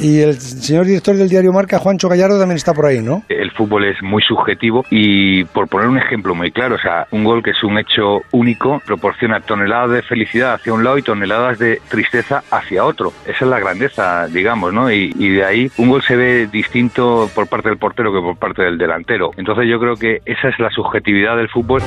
Y 0.02 0.20
el 0.22 0.40
señor 0.40 0.86
director 0.86 1.16
del 1.16 1.30
diario 1.30 1.54
Marca, 1.54 1.80
Juancho 1.80 2.10
Gallardo, 2.10 2.40
también 2.40 2.58
está 2.58 2.74
por 2.74 2.86
ahí, 2.86 3.02
¿no? 3.02 3.24
El 3.30 3.52
fútbol 3.52 3.86
es 3.86 4.02
muy 4.02 4.22
subjetivo 4.22 4.86
y, 4.90 5.44
por 5.46 5.68
poner 5.68 5.88
un 5.88 5.98
ejemplo 5.98 6.36
muy 6.36 6.52
claro, 6.52 6.76
o 6.76 6.80
sea, 6.80 7.08
un 7.12 7.24
gol 7.24 7.42
que 7.42 7.52
es 7.52 7.64
un 7.64 7.78
hecho 7.78 8.22
único 8.32 8.82
proporciona 8.86 9.40
toneladas 9.40 9.92
de 9.92 10.02
felicidad 10.02 10.56
hacia 10.56 10.74
un 10.74 10.84
lado 10.84 10.98
y 10.98 11.02
toneladas 11.02 11.60
de 11.60 11.80
tristeza 11.88 12.44
hacia 12.52 12.86
otro. 12.86 13.14
Esa 13.26 13.46
es 13.46 13.50
la 13.50 13.60
grandeza, 13.60 14.28
digamos, 14.28 14.74
¿no? 14.74 14.92
Y, 14.92 15.14
y 15.18 15.30
de 15.30 15.46
ahí 15.46 15.72
un 15.78 15.90
gol 15.90 16.02
se 16.04 16.16
ve 16.16 16.48
distinto 16.48 17.30
por 17.34 17.48
parte 17.48 17.70
del 17.70 17.78
portero 17.78 18.12
que 18.14 18.20
por 18.20 18.38
parte 18.38 18.64
del 18.64 18.78
delantero. 18.78 19.32
Entonces 19.38 19.68
yo 19.70 19.80
creo 19.80 19.96
que 19.96 20.22
esa 20.26 20.50
es 20.50 20.60
la 20.60 20.70
subjetividad 20.70 21.38
del 21.38 21.50
fútbol. 21.50 21.82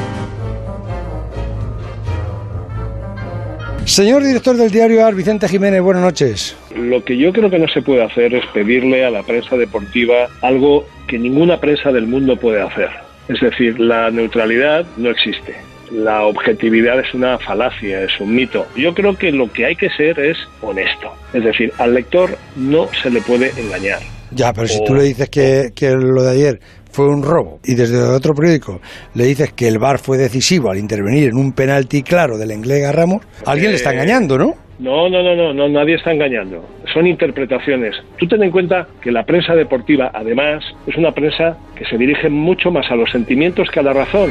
Señor 3.89 4.23
director 4.23 4.55
del 4.55 4.71
diario 4.71 5.05
AR, 5.07 5.15
Vicente 5.15 5.49
Jiménez, 5.49 5.81
buenas 5.81 6.03
noches. 6.03 6.55
Lo 6.77 7.03
que 7.03 7.17
yo 7.17 7.33
creo 7.33 7.49
que 7.49 7.59
no 7.59 7.67
se 7.69 7.81
puede 7.81 8.05
hacer 8.05 8.35
es 8.35 8.45
pedirle 8.53 9.03
a 9.03 9.11
la 9.11 9.23
prensa 9.23 9.57
deportiva 9.57 10.29
algo 10.43 10.87
que 11.07 11.19
ninguna 11.19 11.59
prensa 11.59 11.91
del 11.91 12.07
mundo 12.07 12.37
puede 12.37 12.61
hacer. 12.61 12.91
Es 13.29 13.41
decir, 13.41 13.81
la 13.81 14.11
neutralidad 14.11 14.85
no 14.99 15.09
existe. 15.09 15.57
La 15.91 16.27
objetividad 16.27 17.01
es 17.01 17.15
una 17.15 17.39
falacia, 17.39 18.03
es 18.03 18.21
un 18.21 18.35
mito. 18.35 18.67
Yo 18.77 18.93
creo 18.93 19.17
que 19.17 19.33
lo 19.33 19.51
que 19.51 19.65
hay 19.65 19.75
que 19.75 19.89
ser 19.89 20.21
es 20.21 20.37
honesto. 20.61 21.11
Es 21.33 21.43
decir, 21.43 21.73
al 21.79 21.95
lector 21.95 22.37
no 22.57 22.91
se 23.03 23.09
le 23.09 23.23
puede 23.23 23.53
engañar. 23.59 24.01
Ya, 24.31 24.53
pero 24.53 24.69
si 24.69 24.85
tú 24.85 24.95
le 24.95 25.05
dices 25.05 25.31
que, 25.31 25.73
que 25.75 25.93
lo 25.93 26.23
de 26.23 26.31
ayer 26.31 26.61
fue 26.91 27.09
un 27.09 27.23
robo 27.23 27.61
y 27.65 27.75
desde 27.75 28.01
otro 28.01 28.35
periódico 28.35 28.81
le 29.15 29.25
dices 29.25 29.53
que 29.53 29.69
el 29.69 29.79
VAR 29.79 29.99
fue 29.99 30.19
decisivo 30.19 30.71
al 30.71 30.79
intervenir 30.79 31.29
en 31.29 31.37
un 31.37 31.53
penalti 31.53 32.03
claro 32.03 32.39
del 32.39 32.53
inglés 32.53 32.85
a 32.87 32.93
Ramos, 32.93 33.23
alguien 33.47 33.71
le 33.71 33.77
está 33.77 33.93
engañando, 33.93 34.39
¿no? 34.39 34.55
No, 34.79 35.09
no, 35.09 35.23
no, 35.23 35.35
no, 35.35 35.53
no, 35.53 35.69
nadie 35.69 35.97
está 35.97 36.13
engañando. 36.13 36.65
Son 36.95 37.05
interpretaciones. 37.05 37.97
Tú 38.17 38.29
ten 38.29 38.45
en 38.45 38.53
cuenta 38.53 38.87
que 39.01 39.11
la 39.11 39.25
prensa 39.25 39.57
deportiva, 39.57 40.13
además, 40.15 40.65
es 40.87 40.97
una 40.97 41.11
prensa 41.11 41.59
que 41.75 41.85
se 41.85 41.99
dirige 41.99 42.29
mucho 42.29 42.71
más 42.71 42.89
a 42.91 42.95
los 42.95 43.11
sentimientos 43.11 43.69
que 43.71 43.81
a 43.81 43.83
la 43.83 43.93
razón. 43.93 44.31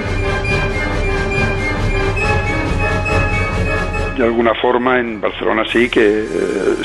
de 4.18 4.24
alguna 4.24 4.56
forma 4.56 5.00
en 5.00 5.22
Barcelona 5.22 5.64
sí 5.72 5.90
que 5.90 6.22
eh, 6.22 6.26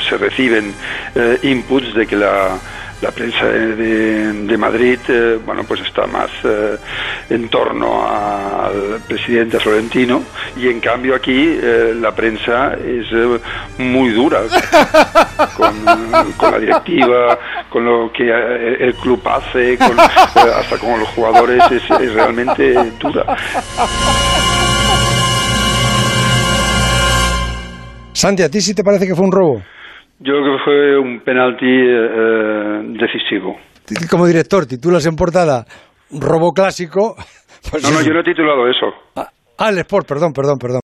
se 0.07 0.17
reciben 0.17 0.71
eh, 1.15 1.39
inputs 1.41 1.95
de 1.95 2.05
que 2.05 2.15
la, 2.15 2.59
la 3.03 3.11
prensa 3.11 3.45
de, 3.45 4.31
de 4.31 4.57
Madrid 4.57 4.97
eh, 5.09 5.37
bueno 5.45 5.63
pues 5.67 5.81
está 5.81 6.07
más 6.07 6.29
eh, 6.45 6.77
en 7.29 7.49
torno 7.49 8.07
al 8.07 9.01
presidente 9.05 9.59
Florentino 9.59 10.23
y 10.55 10.69
en 10.69 10.79
cambio 10.79 11.13
aquí 11.13 11.59
eh, 11.61 11.93
la 11.99 12.15
prensa 12.15 12.75
es 12.75 13.07
muy 13.77 14.11
dura 14.11 14.43
con, 15.57 15.73
con, 16.37 16.51
la 16.51 16.59
directiva 16.59 17.37
con 17.69 17.83
lo 17.83 18.09
que 18.13 18.31
el 18.31 18.95
club 18.95 19.21
hace 19.27 19.77
con, 19.77 19.99
hasta 19.99 20.77
con 20.77 21.01
los 21.01 21.09
jugadores 21.09 21.61
es, 21.71 21.83
es 21.99 22.13
realmente 22.13 22.73
dura 23.01 23.35
Santi, 28.13 28.43
¿a 28.43 28.49
ti 28.49 28.61
sí 28.61 28.73
te 28.73 28.83
parece 28.83 29.05
que 29.05 29.15
fue 29.15 29.25
un 29.25 29.31
robo? 29.33 29.61
Yo 30.19 30.33
creo 30.33 30.57
que 30.57 30.63
fue 30.63 30.97
un 30.97 31.21
penalti 31.21 31.65
eh, 31.65 32.81
decisivo. 32.99 33.57
Como 34.09 34.25
director, 34.25 34.65
titulas 34.65 35.05
en 35.05 35.15
portada 35.15 35.65
robo 36.19 36.53
clásico. 36.53 37.15
Pues 37.71 37.81
no, 37.81 37.91
no, 37.91 38.01
yo 38.01 38.13
no 38.13 38.19
he 38.19 38.23
titulado 38.25 38.67
eso. 38.67 38.93
Ah, 39.15 39.31
ah, 39.57 39.69
el 39.69 39.77
Sport, 39.77 40.05
perdón, 40.05 40.33
perdón, 40.33 40.59
perdón. 40.59 40.81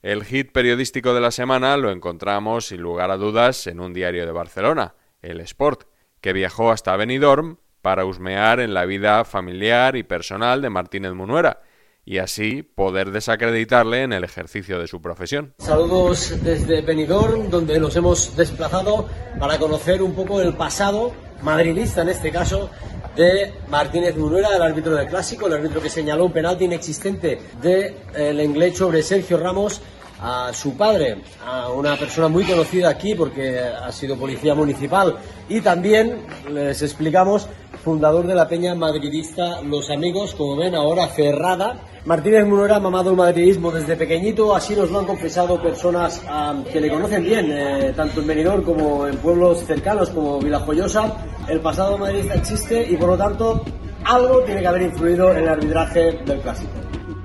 El 0.00 0.22
hit 0.22 0.52
periodístico 0.52 1.12
de 1.12 1.20
la 1.20 1.32
semana 1.32 1.76
lo 1.76 1.90
encontramos, 1.90 2.66
sin 2.66 2.80
lugar 2.80 3.10
a 3.10 3.16
dudas, 3.16 3.66
en 3.66 3.80
un 3.80 3.92
diario 3.92 4.24
de 4.24 4.30
Barcelona, 4.30 4.94
El 5.22 5.40
Sport, 5.40 5.88
que 6.20 6.32
viajó 6.32 6.70
hasta 6.70 6.96
Benidorm 6.96 7.56
para 7.82 8.04
husmear 8.04 8.60
en 8.60 8.74
la 8.74 8.84
vida 8.84 9.24
familiar 9.24 9.96
y 9.96 10.04
personal 10.04 10.62
de 10.62 10.70
Martínez 10.70 11.14
Munuera 11.14 11.62
y 12.08 12.18
así 12.18 12.62
poder 12.62 13.10
desacreditarle 13.10 14.02
en 14.02 14.14
el 14.14 14.24
ejercicio 14.24 14.78
de 14.78 14.86
su 14.86 15.02
profesión. 15.02 15.52
Saludos 15.58 16.42
desde 16.42 16.80
Benidorm, 16.80 17.50
donde 17.50 17.78
nos 17.78 17.94
hemos 17.96 18.34
desplazado 18.34 19.06
para 19.38 19.58
conocer 19.58 20.00
un 20.00 20.14
poco 20.14 20.40
el 20.40 20.54
pasado 20.54 21.12
madridista, 21.42 22.00
en 22.00 22.08
este 22.08 22.30
caso, 22.30 22.70
de 23.14 23.52
Martínez 23.68 24.16
Munuera, 24.16 24.56
el 24.56 24.62
árbitro 24.62 24.96
del 24.96 25.06
clásico, 25.06 25.48
el 25.48 25.52
árbitro 25.52 25.82
que 25.82 25.90
señaló 25.90 26.24
un 26.24 26.32
penalti 26.32 26.64
inexistente 26.64 27.40
del 27.60 27.94
de 28.14 28.44
inglés 28.44 28.78
sobre 28.78 29.02
Sergio 29.02 29.36
Ramos 29.36 29.82
a 30.20 30.50
su 30.54 30.78
padre, 30.78 31.18
a 31.44 31.68
una 31.68 31.94
persona 31.96 32.28
muy 32.28 32.44
conocida 32.44 32.88
aquí 32.88 33.14
porque 33.14 33.60
ha 33.60 33.92
sido 33.92 34.16
policía 34.16 34.54
municipal 34.54 35.16
y 35.48 35.60
también 35.60 36.22
les 36.50 36.80
explicamos 36.80 37.48
fundador 37.82 38.26
de 38.26 38.34
la 38.34 38.48
peña 38.48 38.74
madridista 38.74 39.60
Los 39.62 39.90
Amigos, 39.90 40.34
como 40.34 40.56
ven 40.56 40.74
ahora 40.74 41.06
cerrada. 41.08 41.76
Martínez 42.04 42.46
Munuera 42.46 42.76
ha 42.76 42.80
mamado 42.80 43.10
el 43.10 43.16
madridismo 43.16 43.70
desde 43.70 43.96
pequeñito, 43.96 44.54
así 44.54 44.74
nos 44.74 44.90
lo 44.90 45.00
han 45.00 45.06
confesado 45.06 45.60
personas 45.60 46.22
um, 46.24 46.64
que 46.64 46.80
le 46.80 46.90
conocen 46.90 47.22
bien, 47.22 47.50
eh, 47.50 47.92
tanto 47.94 48.20
en 48.20 48.26
Benidorm 48.26 48.62
como 48.62 49.06
en 49.06 49.16
pueblos 49.18 49.64
cercanos 49.64 50.10
como 50.10 50.38
Vilajoyosa. 50.38 51.12
El 51.48 51.60
pasado 51.60 51.98
madridista 51.98 52.34
existe 52.34 52.86
y 52.90 52.96
por 52.96 53.10
lo 53.10 53.16
tanto 53.16 53.64
algo 54.04 54.40
tiene 54.40 54.60
que 54.60 54.66
haber 54.66 54.82
influido 54.82 55.32
en 55.32 55.38
el 55.38 55.48
arbitraje 55.48 56.12
del 56.24 56.40
clásico. 56.40 56.72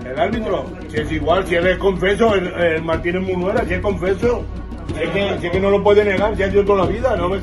El 0.06 0.20
árbitro, 0.20 0.66
si 0.90 0.98
es 0.98 1.12
igual, 1.12 1.48
si 1.48 1.56
es 1.56 1.78
confeso, 1.78 2.36
el 2.36 2.84
Martínez 2.84 3.22
Munuera, 3.22 3.66
si 3.66 3.76
es 3.76 3.80
confeso, 3.80 4.44
es 5.00 5.10
que, 5.10 5.38
si 5.40 5.48
es 5.48 5.52
que 5.52 5.60
no 5.60 5.70
lo 5.70 5.84
puede 5.84 6.04
negar, 6.06 6.36
sido 6.36 6.66
toda 6.66 6.86
la 6.86 6.92
vida, 6.92 7.16
no 7.16 7.30
me 7.30 7.40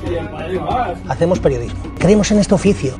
más. 0.60 0.98
Hacemos 1.08 1.38
periodismo, 1.40 1.80
creemos 1.98 2.30
en 2.30 2.38
este 2.38 2.54
oficio. 2.54 2.94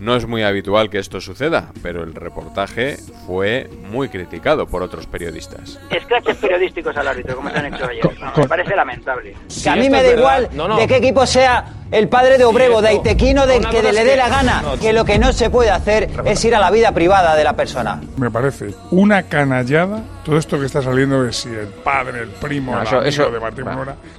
No 0.00 0.16
es 0.16 0.26
muy 0.26 0.42
habitual 0.42 0.90
que 0.90 0.98
esto 0.98 1.20
suceda, 1.20 1.72
pero 1.82 2.02
el 2.02 2.14
reportaje 2.14 2.96
fue 3.26 3.68
muy 3.90 4.08
criticado 4.08 4.66
por 4.66 4.82
otros 4.82 5.06
periodistas. 5.06 5.78
Escraches 5.90 6.36
periodísticos 6.38 6.96
al 6.96 7.06
árbitro, 7.06 7.36
como 7.36 7.50
se 7.50 7.58
han 7.58 7.72
hecho 7.72 7.84
ayer. 7.84 8.18
No, 8.18 8.32
me 8.34 8.48
parece 8.48 8.74
lamentable. 8.74 9.36
Que 9.62 9.70
a 9.70 9.76
mí 9.76 9.90
me 9.90 10.02
da 10.02 10.10
igual 10.10 10.48
no, 10.52 10.66
no. 10.66 10.76
de 10.78 10.88
qué 10.88 10.96
equipo 10.96 11.26
sea 11.26 11.79
el 11.90 12.08
padre 12.08 12.38
de 12.38 12.44
Obrego, 12.44 12.82
de 12.82 12.88
Aitequino, 12.88 13.46
de 13.46 13.60
que 13.60 13.82
le 13.82 14.04
dé 14.04 14.16
la 14.16 14.28
gana. 14.28 14.62
Que 14.80 14.92
lo 14.92 15.04
que 15.04 15.18
no 15.18 15.32
se 15.32 15.50
puede 15.50 15.70
hacer 15.70 16.10
es 16.24 16.44
ir 16.44 16.54
a 16.54 16.60
la 16.60 16.70
vida 16.70 16.92
privada 16.92 17.34
de 17.34 17.44
la 17.44 17.54
persona. 17.54 18.00
Me 18.16 18.30
parece 18.30 18.74
una 18.90 19.24
canallada 19.24 20.02
todo 20.24 20.36
esto 20.36 20.58
que 20.58 20.66
está 20.66 20.82
saliendo 20.82 21.22
de 21.22 21.32
si 21.32 21.48
el 21.48 21.68
padre, 21.68 22.22
el 22.22 22.28
primo, 22.28 22.72
el 22.72 22.86
amigo 22.86 23.02
eso, 23.02 23.30
de 23.30 23.40
Martín 23.40 23.64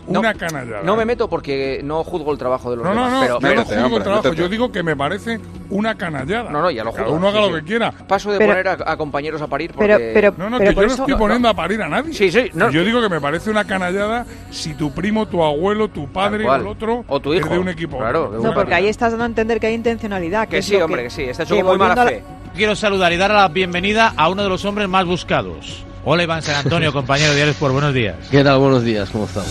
una 0.07 0.33
canallada. 0.33 0.81
No 0.83 0.95
me 0.95 1.05
meto 1.05 1.29
porque 1.29 1.81
no 1.83 2.03
juzgo 2.03 2.31
el 2.31 2.37
trabajo 2.37 2.71
de 2.71 2.77
los 2.77 2.85
no, 2.85 2.91
demás. 2.91 3.11
No, 3.11 3.27
no, 3.27 3.39
pero, 3.39 3.53
yo 3.53 3.59
no 3.59 3.65
juzgo 3.65 3.81
hombre, 3.83 3.97
el 3.97 4.03
trabajo, 4.03 4.23
métete. 4.23 4.41
yo 4.41 4.49
digo 4.49 4.71
que 4.71 4.83
me 4.83 4.95
parece 4.95 5.39
una 5.69 5.95
canallada. 5.95 6.49
No, 6.49 6.61
no, 6.61 6.71
ya 6.71 6.83
lo 6.83 6.91
juzgo. 6.91 7.05
Cada 7.05 7.15
uno 7.15 7.27
haga 7.27 7.43
sí, 7.43 7.49
lo 7.49 7.55
sí. 7.55 7.61
que 7.61 7.67
quiera. 7.67 7.91
Paso 7.91 8.31
de 8.31 8.37
pero, 8.37 8.51
poner 8.51 8.67
a, 8.67 8.91
a, 8.91 8.97
compañeros 8.97 9.41
a 9.41 9.47
parir 9.47 9.71
porque... 9.73 9.87
Pero, 10.13 10.33
pero, 10.33 10.35
no, 10.37 10.49
no, 10.49 10.59
que 10.59 10.73
yo 10.73 10.81
no 10.81 10.87
estoy 10.87 11.15
poniendo 11.15 11.47
a 11.47 11.53
parir 11.53 11.81
a 11.81 11.87
nadie. 11.87 12.13
Sí, 12.13 12.31
sí. 12.31 12.49
No, 12.53 12.71
yo 12.71 12.83
digo 12.83 13.01
que 13.01 13.09
me 13.09 13.21
parece 13.21 13.49
una 13.49 13.65
canallada 13.65 14.25
si 14.49 14.73
tu 14.73 14.91
primo, 14.91 15.27
tu 15.27 15.43
abuelo, 15.43 15.89
tu 15.89 16.07
padre 16.07 16.47
o 16.47 16.55
el 16.55 16.67
otro 16.67 17.05
o 17.07 17.19
tu 17.19 17.33
hijo. 17.33 17.45
es 17.45 17.51
de 17.51 17.59
un 17.59 17.69
equipo. 17.69 17.97
Claro, 17.97 18.39
no, 18.41 18.53
porque 18.53 18.73
ahí 18.73 18.87
estás 18.87 19.11
dando 19.11 19.23
a 19.23 19.27
entender 19.27 19.59
que 19.59 19.67
hay 19.67 19.73
intencionalidad. 19.73 20.47
Que, 20.47 20.61
sí, 20.61 20.75
hombre, 20.75 21.03
que, 21.03 21.07
que 21.07 21.09
sí. 21.09 21.23
Está 21.23 21.43
hecho 21.43 21.55
con 21.55 21.65
muy 21.65 21.77
mala 21.77 22.05
fe. 22.05 22.23
Quiero 22.55 22.75
saludar 22.75 23.13
y 23.13 23.17
dar 23.17 23.31
la 23.31 23.47
bienvenida 23.47 24.13
a 24.15 24.29
uno 24.29 24.43
de 24.43 24.49
los 24.49 24.65
hombres 24.65 24.87
más 24.89 25.05
buscados. 25.05 25.83
Hola 26.03 26.23
Iván 26.23 26.41
San 26.41 26.55
Antonio, 26.55 26.91
compañero 26.93 27.29
de 27.29 27.35
Diario 27.35 27.51
Sport, 27.53 27.73
buenos 27.73 27.93
días. 27.93 28.15
¿Qué 28.29 28.43
tal? 28.43 28.59
Buenos 28.59 28.83
días, 28.83 29.09
¿cómo 29.09 29.25
estamos? 29.25 29.49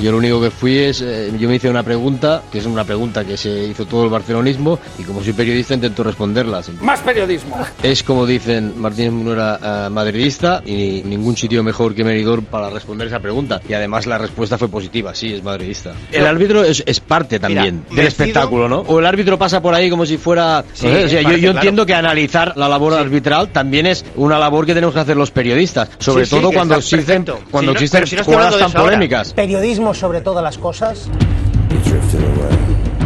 Yo 0.00 0.12
lo 0.12 0.18
único 0.18 0.40
que 0.40 0.50
fui 0.50 0.78
es, 0.78 1.02
eh, 1.02 1.30
yo 1.38 1.48
me 1.48 1.56
hice 1.56 1.68
una 1.68 1.82
pregunta, 1.82 2.42
que 2.50 2.58
es 2.58 2.66
una 2.66 2.84
pregunta 2.84 3.24
que 3.24 3.36
se 3.36 3.66
hizo 3.66 3.84
todo 3.84 4.04
el 4.04 4.10
barcelonismo, 4.10 4.78
y 4.98 5.02
como 5.02 5.22
soy 5.22 5.32
periodista 5.34 5.74
intento 5.74 6.02
responderla. 6.02 6.62
Más 6.80 7.00
periodismo. 7.00 7.58
Es 7.82 8.02
como 8.02 8.24
dicen, 8.26 8.74
Martínez 8.80 9.12
Munera 9.12 9.58
eh, 9.86 9.90
madridista 9.90 10.62
y 10.64 11.02
ningún 11.04 11.36
sitio 11.36 11.62
mejor 11.62 11.94
que 11.94 12.02
Meridor 12.04 12.42
para 12.44 12.70
responder 12.70 13.08
esa 13.08 13.20
pregunta. 13.20 13.60
Y 13.68 13.72
además 13.74 14.06
la 14.06 14.16
respuesta 14.18 14.56
fue 14.56 14.68
positiva, 14.68 15.14
sí, 15.14 15.34
es 15.34 15.42
madridista. 15.42 15.92
El 16.10 16.26
árbitro 16.26 16.64
es, 16.64 16.82
es 16.86 17.00
parte 17.00 17.38
también 17.38 17.84
del 17.90 17.96
decido- 17.96 18.08
espectáculo, 18.08 18.68
¿no? 18.68 18.80
O 18.80 18.98
el 19.00 19.06
árbitro 19.06 19.38
pasa 19.38 19.60
por 19.60 19.74
ahí 19.74 19.90
como 19.90 20.06
si 20.06 20.16
fuera... 20.16 20.64
Sí, 20.72 20.86
no 20.86 20.92
sé, 20.94 21.04
o 21.04 21.08
sea, 21.08 21.20
yo, 21.20 21.24
parte, 21.28 21.40
yo 21.40 21.50
claro. 21.50 21.58
entiendo 21.58 21.86
que 21.86 21.94
analizar 21.94 22.52
la 22.56 22.68
labor 22.68 22.94
arbitral 22.94 23.48
también 23.50 23.86
es 23.86 24.04
una 24.16 24.38
labor 24.38 24.64
que 24.64 24.72
tenemos 24.74 24.94
que 24.94 25.00
hacer 25.00 25.16
los 25.16 25.30
periodistas, 25.30 25.88
sobre 25.98 26.24
Sí, 26.24 26.30
sí, 26.30 26.40
todo 26.40 26.52
cuando 26.52 26.76
existen, 26.76 27.24
cuando 27.50 27.60
Sí, 27.60 27.66
no- 27.66 27.72
existen 27.72 27.98
pero 28.00 28.06
si 28.06 28.16
no 28.16 28.24
jugadas 28.24 28.58
tan 28.58 28.68
eso 28.68 28.78
ahora. 28.78 28.90
polémicas. 28.92 29.32
Periodismo 29.34 29.89
sobre 29.94 30.20
todas 30.20 30.42
las 30.42 30.58
cosas. 30.58 31.08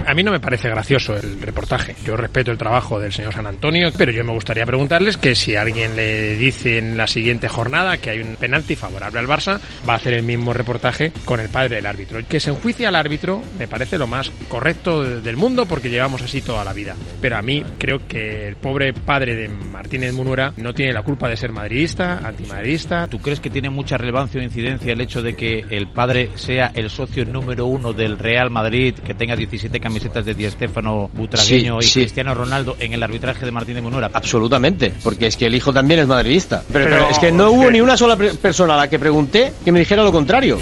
A 0.07 0.15
mí 0.15 0.23
no 0.23 0.31
me 0.31 0.41
parece 0.41 0.69
gracioso 0.69 1.17
el 1.17 1.41
reportaje. 1.41 1.95
Yo 2.05 2.17
respeto 2.17 2.51
el 2.51 2.59
trabajo 2.59 3.01
del 3.01 3.13
señor 3.13 3.33
San 3.33 3.47
Antonio, 3.47 3.91
pero 3.97 4.13
yo 4.13 4.25
me 4.25 4.33
gustaría 4.33 4.67
preguntarles 4.67 5.17
que 5.17 5.35
si 5.35 5.57
alguien 5.57 5.97
le 5.97 6.37
dice 6.37 6.79
en 6.79 6.97
la 6.97 7.07
siguiente 7.07 7.49
jornada 7.49 7.97
que 7.99 8.11
hay 8.11 8.21
un 8.21 8.37
penalti 8.37 8.77
favorable 8.77 9.19
al 9.21 9.27
Barça, 9.27 9.59
va 9.89 9.95
a 9.95 9.97
hacer 9.97 10.15
el 10.15 10.23
mismo 10.23 10.53
reportaje 10.53 11.13
con 11.25 11.41
el 11.41 11.49
padre 11.49 11.77
del 11.77 11.87
árbitro. 11.87 12.21
Que 12.29 12.41
se 12.41 12.51
enjuicie 12.51 12.87
al 12.87 12.97
árbitro 12.97 13.43
me 13.59 13.67
parece 13.69 13.99
lo 13.99 14.07
más 14.07 14.31
correcto 14.49 15.03
de- 15.03 15.21
del 15.21 15.37
mundo 15.37 15.67
porque 15.67 15.91
llevamos 15.91 16.23
así 16.23 16.43
toda 16.43 16.65
la 16.65 16.73
vida. 16.73 16.95
Pero 17.21 17.37
a 17.37 17.43
mí 17.43 17.63
creo 17.79 18.07
que 18.07 18.49
el 18.49 18.57
pobre 18.57 18.93
padre 18.93 19.35
de 19.35 19.49
Martínez 19.49 20.13
Munura 20.13 20.53
no 20.57 20.75
tiene 20.75 20.93
la 20.93 21.03
culpa 21.03 21.29
de 21.29 21.37
ser 21.37 21.51
madridista, 21.53 22.19
antimadridista. 22.19 23.07
¿Tú 23.09 23.19
crees 23.21 23.41
que 23.41 23.51
tiene 23.51 23.71
mucha 23.71 23.97
relevancia 23.97 24.41
o 24.41 24.45
incidencia 24.45 24.93
el 24.93 25.01
hecho 25.01 25.23
de 25.23 25.35
que 25.35 25.65
el 25.71 25.89
padre 25.89 26.31
sea 26.35 26.71
el 26.75 26.91
socio 26.91 27.25
número 27.25 27.67
uno 27.67 27.93
del 27.93 28.19
Real 28.19 28.51
Madrid, 28.51 28.95
que 28.95 29.15
tenga 29.15 29.37
17 29.37 29.81
camisetas 29.95 30.25
de 30.25 30.35
Di 30.35 30.51
Stéfano, 30.51 31.09
Butragueño 31.13 31.81
Sí, 31.81 31.87
y 31.87 31.89
sí. 31.91 32.01
Cristiano 32.01 32.35
Ronaldo 32.35 32.77
en 32.81 32.93
el 32.95 33.03
arbitraje 33.03 33.45
de 33.45 33.53
Martínez 33.53 33.81
Munura? 33.83 34.11
Absolutamente, 34.13 34.93
porque 35.05 35.29
es 35.29 35.37
que 35.37 35.47
el 35.47 35.55
hijo 35.55 35.73
también 35.73 36.01
es 36.01 36.09
madridista. 36.09 36.65
Pero, 36.73 36.85
Pero- 36.87 36.97
pero 36.97 37.11
es 37.11 37.19
que 37.21 37.31
no 37.31 37.51
hubo 37.53 37.71
ni 37.71 37.81
una 37.81 37.97
sola 37.97 38.17
persona 38.17 38.75
a 38.75 38.77
la 38.79 38.89
que 38.91 38.99
pregunté 38.99 39.53
que 39.65 39.71
me 39.71 39.79
dijera 39.79 40.03
lo 40.03 40.11
contrario. 40.11 40.59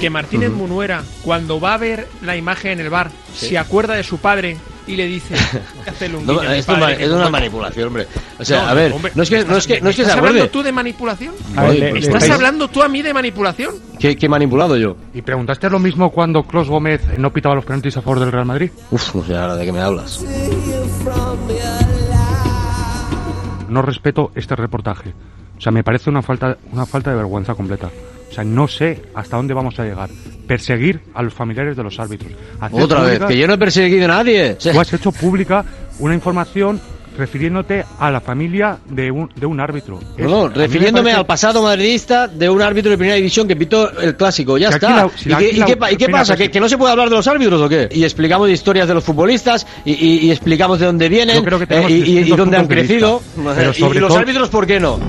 que 0.00 0.10
Martínez 0.10 0.50
Munuera, 0.50 1.02
cuando 1.22 1.58
va 1.58 1.74
a 1.74 1.78
ver 1.78 2.06
la 2.22 2.36
imagen 2.36 2.72
en 2.72 2.80
el 2.80 2.90
bar, 2.90 3.10
Sí. 3.34 3.48
se 3.48 3.58
acuerda 3.58 3.94
de 3.94 4.02
su 4.04 4.18
padre 4.18 4.56
y 4.86 4.96
le 4.96 5.06
dice, 5.06 5.34
hazle 5.86 6.16
un 6.16 6.26
No, 6.26 6.34
guiño 6.40 6.52
esto 6.52 6.72
es 6.74 6.78
padre, 6.80 7.04
es 7.04 7.10
una 7.10 7.28
manipulación, 7.30 7.88
hombre. 7.88 8.06
O 8.38 8.44
sea, 8.44 8.62
No, 8.62 8.68
a 8.68 8.74
ver, 8.74 8.92
hombre, 8.92 9.12
no 9.14 9.22
es 9.22 9.30
que, 9.30 9.44
no 9.44 9.56
es 9.56 9.66
que, 9.66 9.80
no 9.80 9.90
es 9.90 9.96
que 9.96 10.02
se 10.02 10.08
¿Estás 10.08 10.16
acuerde. 10.18 10.28
hablando 10.40 10.50
tú 10.50 10.62
de 10.62 10.72
manipulación? 10.72 11.34
Ver, 11.54 11.74
le- 11.78 11.92
le- 11.92 11.98
¿Estás 11.98 12.28
le- 12.28 12.34
hablando 12.34 12.68
tú 12.68 12.82
a 12.82 12.88
mí 12.88 13.02
de 13.02 13.12
manipulación? 13.14 13.74
¿Qué, 13.98 14.16
qué 14.16 14.26
he 14.26 14.28
manipulado 14.28 14.76
yo? 14.76 14.96
¿Y 15.14 15.22
preguntaste 15.22 15.68
lo 15.70 15.78
mismo 15.78 16.10
cuando 16.10 16.42
Klaus 16.44 16.68
Gómez 16.68 17.00
no 17.18 17.32
pitaba 17.32 17.54
los 17.54 17.64
penaltis 17.64 17.96
a 17.96 18.02
favor 18.02 18.20
del 18.20 18.30
Real 18.32 18.44
Madrid? 18.46 18.70
Uf, 18.90 19.14
no 19.14 19.24
sé 19.24 19.36
ahora 19.36 19.56
de 19.56 19.64
qué 19.64 19.72
me 19.72 19.80
hablas. 19.80 20.24
No 23.68 23.82
respeto 23.82 24.30
este 24.34 24.54
reportaje. 24.54 25.12
O 25.58 25.60
sea, 25.60 25.72
me 25.72 25.82
parece 25.82 26.10
una 26.10 26.22
falta, 26.22 26.56
una 26.72 26.86
falta 26.86 27.10
de 27.10 27.16
vergüenza 27.16 27.54
completa. 27.54 27.90
O 28.30 28.32
sea, 28.34 28.44
no 28.44 28.68
sé 28.68 29.02
hasta 29.14 29.36
dónde 29.36 29.54
vamos 29.54 29.78
a 29.78 29.84
llegar. 29.84 30.10
Perseguir 30.46 31.00
a 31.14 31.22
los 31.22 31.32
familiares 31.34 31.76
de 31.76 31.82
los 31.82 31.98
árbitros. 31.98 32.32
Hacer 32.60 32.82
Otra 32.82 33.00
vez, 33.02 33.20
que 33.20 33.36
yo 33.36 33.46
no 33.46 33.54
he 33.54 33.58
perseguido 33.58 34.04
a 34.06 34.08
nadie. 34.08 34.54
Tú 34.54 34.78
has 34.80 34.92
hecho 34.92 35.10
pública 35.12 35.64
una 35.98 36.14
información 36.14 36.80
refiriéndote 37.16 37.82
a 37.98 38.10
la 38.10 38.20
familia 38.20 38.76
de 38.90 39.10
un, 39.10 39.30
de 39.34 39.46
un 39.46 39.58
árbitro. 39.58 39.98
No, 40.18 40.48
refiriéndome 40.48 41.04
parece- 41.04 41.18
al 41.20 41.24
pasado 41.26 41.62
madridista 41.62 42.28
de 42.28 42.50
un 42.50 42.60
árbitro 42.60 42.90
de 42.90 42.98
primera 42.98 43.16
división 43.16 43.48
que 43.48 43.56
pitó 43.56 43.90
el 44.00 44.16
clásico, 44.16 44.58
ya 44.58 44.68
Si 44.68 44.74
está. 44.74 44.90
la- 44.90 45.10
si 45.16 45.32
¿Y, 45.32 45.34
qué, 45.36 45.48
y 45.48 45.56
la- 45.56 45.64
qué 45.66 45.76
pa- 45.78 45.92
y 45.92 45.96
qué 45.96 46.08
mira, 46.08 46.18
pasa? 46.18 46.36
¿Que, 46.36 46.50
que 46.50 46.60
no 46.60 46.68
se 46.68 46.76
puede 46.76 46.92
hablar 46.92 47.08
de 47.08 47.16
los 47.16 47.26
árbitros 47.26 47.60
o 47.62 47.68
qué? 47.70 47.88
Y 47.90 48.04
explicamos 48.04 48.50
historias 48.50 48.86
de 48.86 48.92
los 48.94 49.02
futbolistas 49.02 49.66
y, 49.86 50.30
explicamos 50.30 50.78
de 50.78 50.84
dónde 50.86 51.08
vienen 51.08 51.42
eh, 51.70 51.88
y, 51.88 52.24
dónde 52.36 52.58
han 52.58 52.66
crecido. 52.66 53.22
Pero 53.34 53.70
Y- 53.70 53.76
y, 53.76 53.80
sobre 53.80 54.00
los 54.00 54.08
todo- 54.10 54.18
árbitros, 54.18 54.48
¿por 54.50 54.66
qué 54.66 54.78
no? 54.78 55.00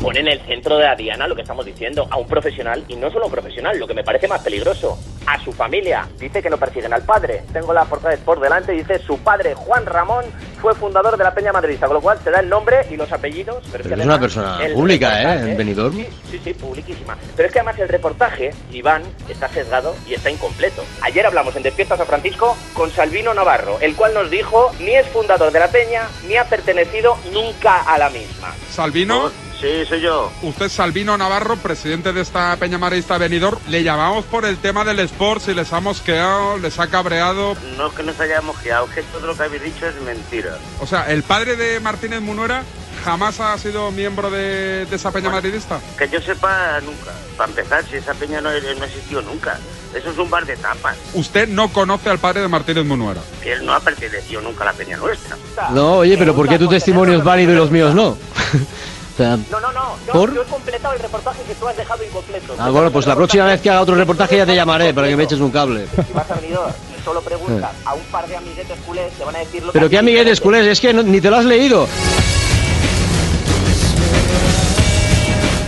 Pone 0.00 0.20
en 0.20 0.28
el 0.28 0.40
centro 0.40 0.78
de 0.78 0.84
la 0.84 0.94
diana 0.94 1.28
lo 1.28 1.34
que 1.34 1.42
estamos 1.42 1.64
diciendo, 1.64 2.08
a 2.10 2.16
un 2.16 2.26
profesional, 2.26 2.84
y 2.88 2.96
no 2.96 3.10
solo 3.10 3.24
a 3.24 3.26
un 3.26 3.32
profesional, 3.32 3.78
lo 3.78 3.86
que 3.86 3.94
me 3.94 4.02
parece 4.02 4.26
más 4.26 4.40
peligroso, 4.40 4.98
a 5.26 5.38
su 5.44 5.52
familia. 5.52 6.08
Dice 6.18 6.42
que 6.42 6.50
no 6.50 6.56
persiguen 6.56 6.92
al 6.92 7.02
padre. 7.02 7.42
Tengo 7.52 7.72
la 7.72 7.84
portada 7.84 8.10
de 8.10 8.16
Sport 8.16 8.42
delante 8.42 8.74
y 8.74 8.78
dice 8.78 8.98
su 8.98 9.18
padre, 9.18 9.54
Juan 9.54 9.86
Ramón, 9.86 10.24
fue 10.60 10.74
fundador 10.74 11.16
de 11.16 11.24
la 11.24 11.34
Peña 11.34 11.52
Madridista, 11.52 11.86
con 11.86 11.94
lo 11.94 12.00
cual 12.00 12.18
te 12.18 12.30
da 12.30 12.40
el 12.40 12.48
nombre 12.48 12.86
y 12.90 12.96
los 12.96 13.12
apellidos. 13.12 13.62
Pero, 13.70 13.84
Pero 13.84 13.96
que 13.96 14.00
es 14.00 14.06
una 14.06 14.20
persona 14.20 14.58
pública, 14.74 15.22
¿eh? 15.22 15.50
En 15.50 15.56
Benidorm. 15.56 15.94
Sí, 15.94 16.06
sí, 16.30 16.40
sí, 16.42 16.54
publiquísima. 16.54 17.16
Pero 17.36 17.46
es 17.46 17.52
que 17.52 17.60
además 17.60 17.78
el 17.78 17.88
reportaje, 17.88 18.50
Iván, 18.72 19.02
está 19.28 19.48
sesgado 19.48 19.94
y 20.06 20.14
está 20.14 20.30
incompleto. 20.30 20.82
Ayer 21.02 21.26
hablamos 21.26 21.54
en 21.56 21.62
Despierta 21.62 21.96
San 21.96 22.06
Francisco 22.06 22.56
con 22.74 22.90
Salvino 22.90 23.34
Navarro, 23.34 23.78
el 23.80 23.94
cual 23.94 24.14
nos 24.14 24.30
dijo 24.30 24.72
ni 24.80 24.94
es 24.94 25.06
fundador 25.08 25.52
de 25.52 25.60
la 25.60 25.68
Peña 25.68 26.08
ni 26.26 26.36
ha 26.36 26.44
pertenecido 26.44 27.16
nunca 27.32 27.82
a 27.82 27.98
la 27.98 28.10
misma. 28.10 28.54
Salvino. 28.70 29.49
Sí, 29.60 29.84
soy 29.86 30.00
yo. 30.00 30.32
Usted 30.40 30.66
es 30.66 30.72
Salvino 30.72 31.18
Navarro, 31.18 31.56
presidente 31.56 32.14
de 32.14 32.22
esta 32.22 32.56
Peña 32.56 32.78
Marista 32.78 33.18
Benidorm. 33.18 33.58
Le 33.68 33.82
llamamos 33.82 34.24
por 34.24 34.46
el 34.46 34.56
tema 34.56 34.84
del 34.84 35.00
sport, 35.00 35.42
si 35.42 35.52
les 35.52 35.70
ha 35.74 35.80
mosqueado, 35.80 36.56
les 36.56 36.78
ha 36.78 36.86
cabreado. 36.86 37.54
No 37.76 37.88
es 37.88 37.92
que 37.92 38.02
nos 38.02 38.18
hayamos 38.20 38.58
quedado, 38.58 38.88
que 38.88 39.02
todo 39.02 39.26
lo 39.26 39.36
que 39.36 39.42
habéis 39.42 39.62
dicho 39.62 39.86
es 39.86 39.94
mentira. 40.00 40.56
O 40.80 40.86
sea, 40.86 41.10
el 41.10 41.22
padre 41.22 41.56
de 41.56 41.78
Martínez 41.78 42.22
Munuera 42.22 42.64
jamás 43.04 43.40
ha 43.40 43.56
sido 43.58 43.90
miembro 43.90 44.30
de, 44.30 44.86
de 44.86 44.96
esa 44.96 45.12
Peña 45.12 45.28
Madridista. 45.28 45.78
Que 45.98 46.08
yo 46.08 46.22
sepa, 46.22 46.80
nunca. 46.80 47.12
Para 47.36 47.50
empezar, 47.50 47.84
si 47.84 47.96
esa 47.96 48.14
peña 48.14 48.40
no, 48.40 48.50
no 48.50 48.84
existió 48.84 49.20
nunca. 49.20 49.58
Eso 49.94 50.10
es 50.10 50.18
un 50.18 50.30
bar 50.30 50.46
de 50.46 50.56
tapas. 50.56 50.96
Usted 51.14 51.48
no 51.48 51.70
conoce 51.70 52.08
al 52.08 52.18
padre 52.18 52.40
de 52.40 52.48
Martínez 52.48 52.86
Munuera. 52.86 53.20
Que 53.42 53.54
él 53.54 53.66
no 53.66 53.74
ha 53.74 53.80
pertenecido 53.80 54.40
nunca 54.40 54.62
a 54.62 54.66
la 54.66 54.72
peña 54.72 54.96
nuestra. 54.96 55.36
No, 55.72 55.96
oye, 55.98 56.16
pero 56.16 56.34
¿por 56.34 56.48
qué 56.48 56.58
tu 56.58 56.68
testimonio 56.68 57.18
es 57.18 57.24
válido 57.24 57.52
y 57.52 57.56
los 57.56 57.70
míos 57.70 57.94
no? 57.94 58.16
Sea, 59.20 59.36
No, 59.50 59.60
no, 59.60 59.70
no. 59.72 59.96
Yo, 60.06 60.12
¿Por? 60.14 60.32
yo 60.34 60.40
he 60.40 60.44
completado 60.46 60.94
el 60.94 61.00
reportaje 61.00 61.42
que 61.42 61.54
tú 61.54 61.68
has 61.68 61.76
dejado 61.76 62.02
incompleto. 62.02 62.54
Ah, 62.58 62.70
bueno, 62.70 62.90
pues 62.90 63.06
la 63.06 63.14
próxima 63.14 63.44
vez 63.44 63.60
que 63.60 63.68
haga 63.68 63.82
otro 63.82 63.94
reportaje 63.94 64.38
ya 64.38 64.46
te 64.46 64.54
llamaré 64.54 64.94
para 64.94 65.08
que 65.08 65.16
me 65.16 65.24
eches 65.24 65.40
un 65.40 65.50
cable. 65.50 65.86
Si 66.06 66.12
vas 66.14 66.30
a 66.30 66.34
Benidorm 66.36 66.72
y 66.98 67.04
solo 67.04 67.20
preguntas 67.20 67.70
a 67.84 67.92
un 67.92 68.02
par 68.04 68.26
de 68.26 68.36
amiguetes 68.38 68.78
culés, 68.86 69.12
te 69.12 69.24
van 69.26 69.36
a 69.36 69.40
decir 69.40 69.62
lo 69.62 69.72
Pero 69.72 69.86
que 69.86 69.90
qué 69.90 69.98
amiguetes 69.98 70.40
culés, 70.40 70.66
es 70.66 70.80
que 70.80 70.94
no- 70.94 71.02
ni 71.02 71.20
te 71.20 71.28
lo 71.28 71.36
has 71.36 71.44
leído. 71.44 71.86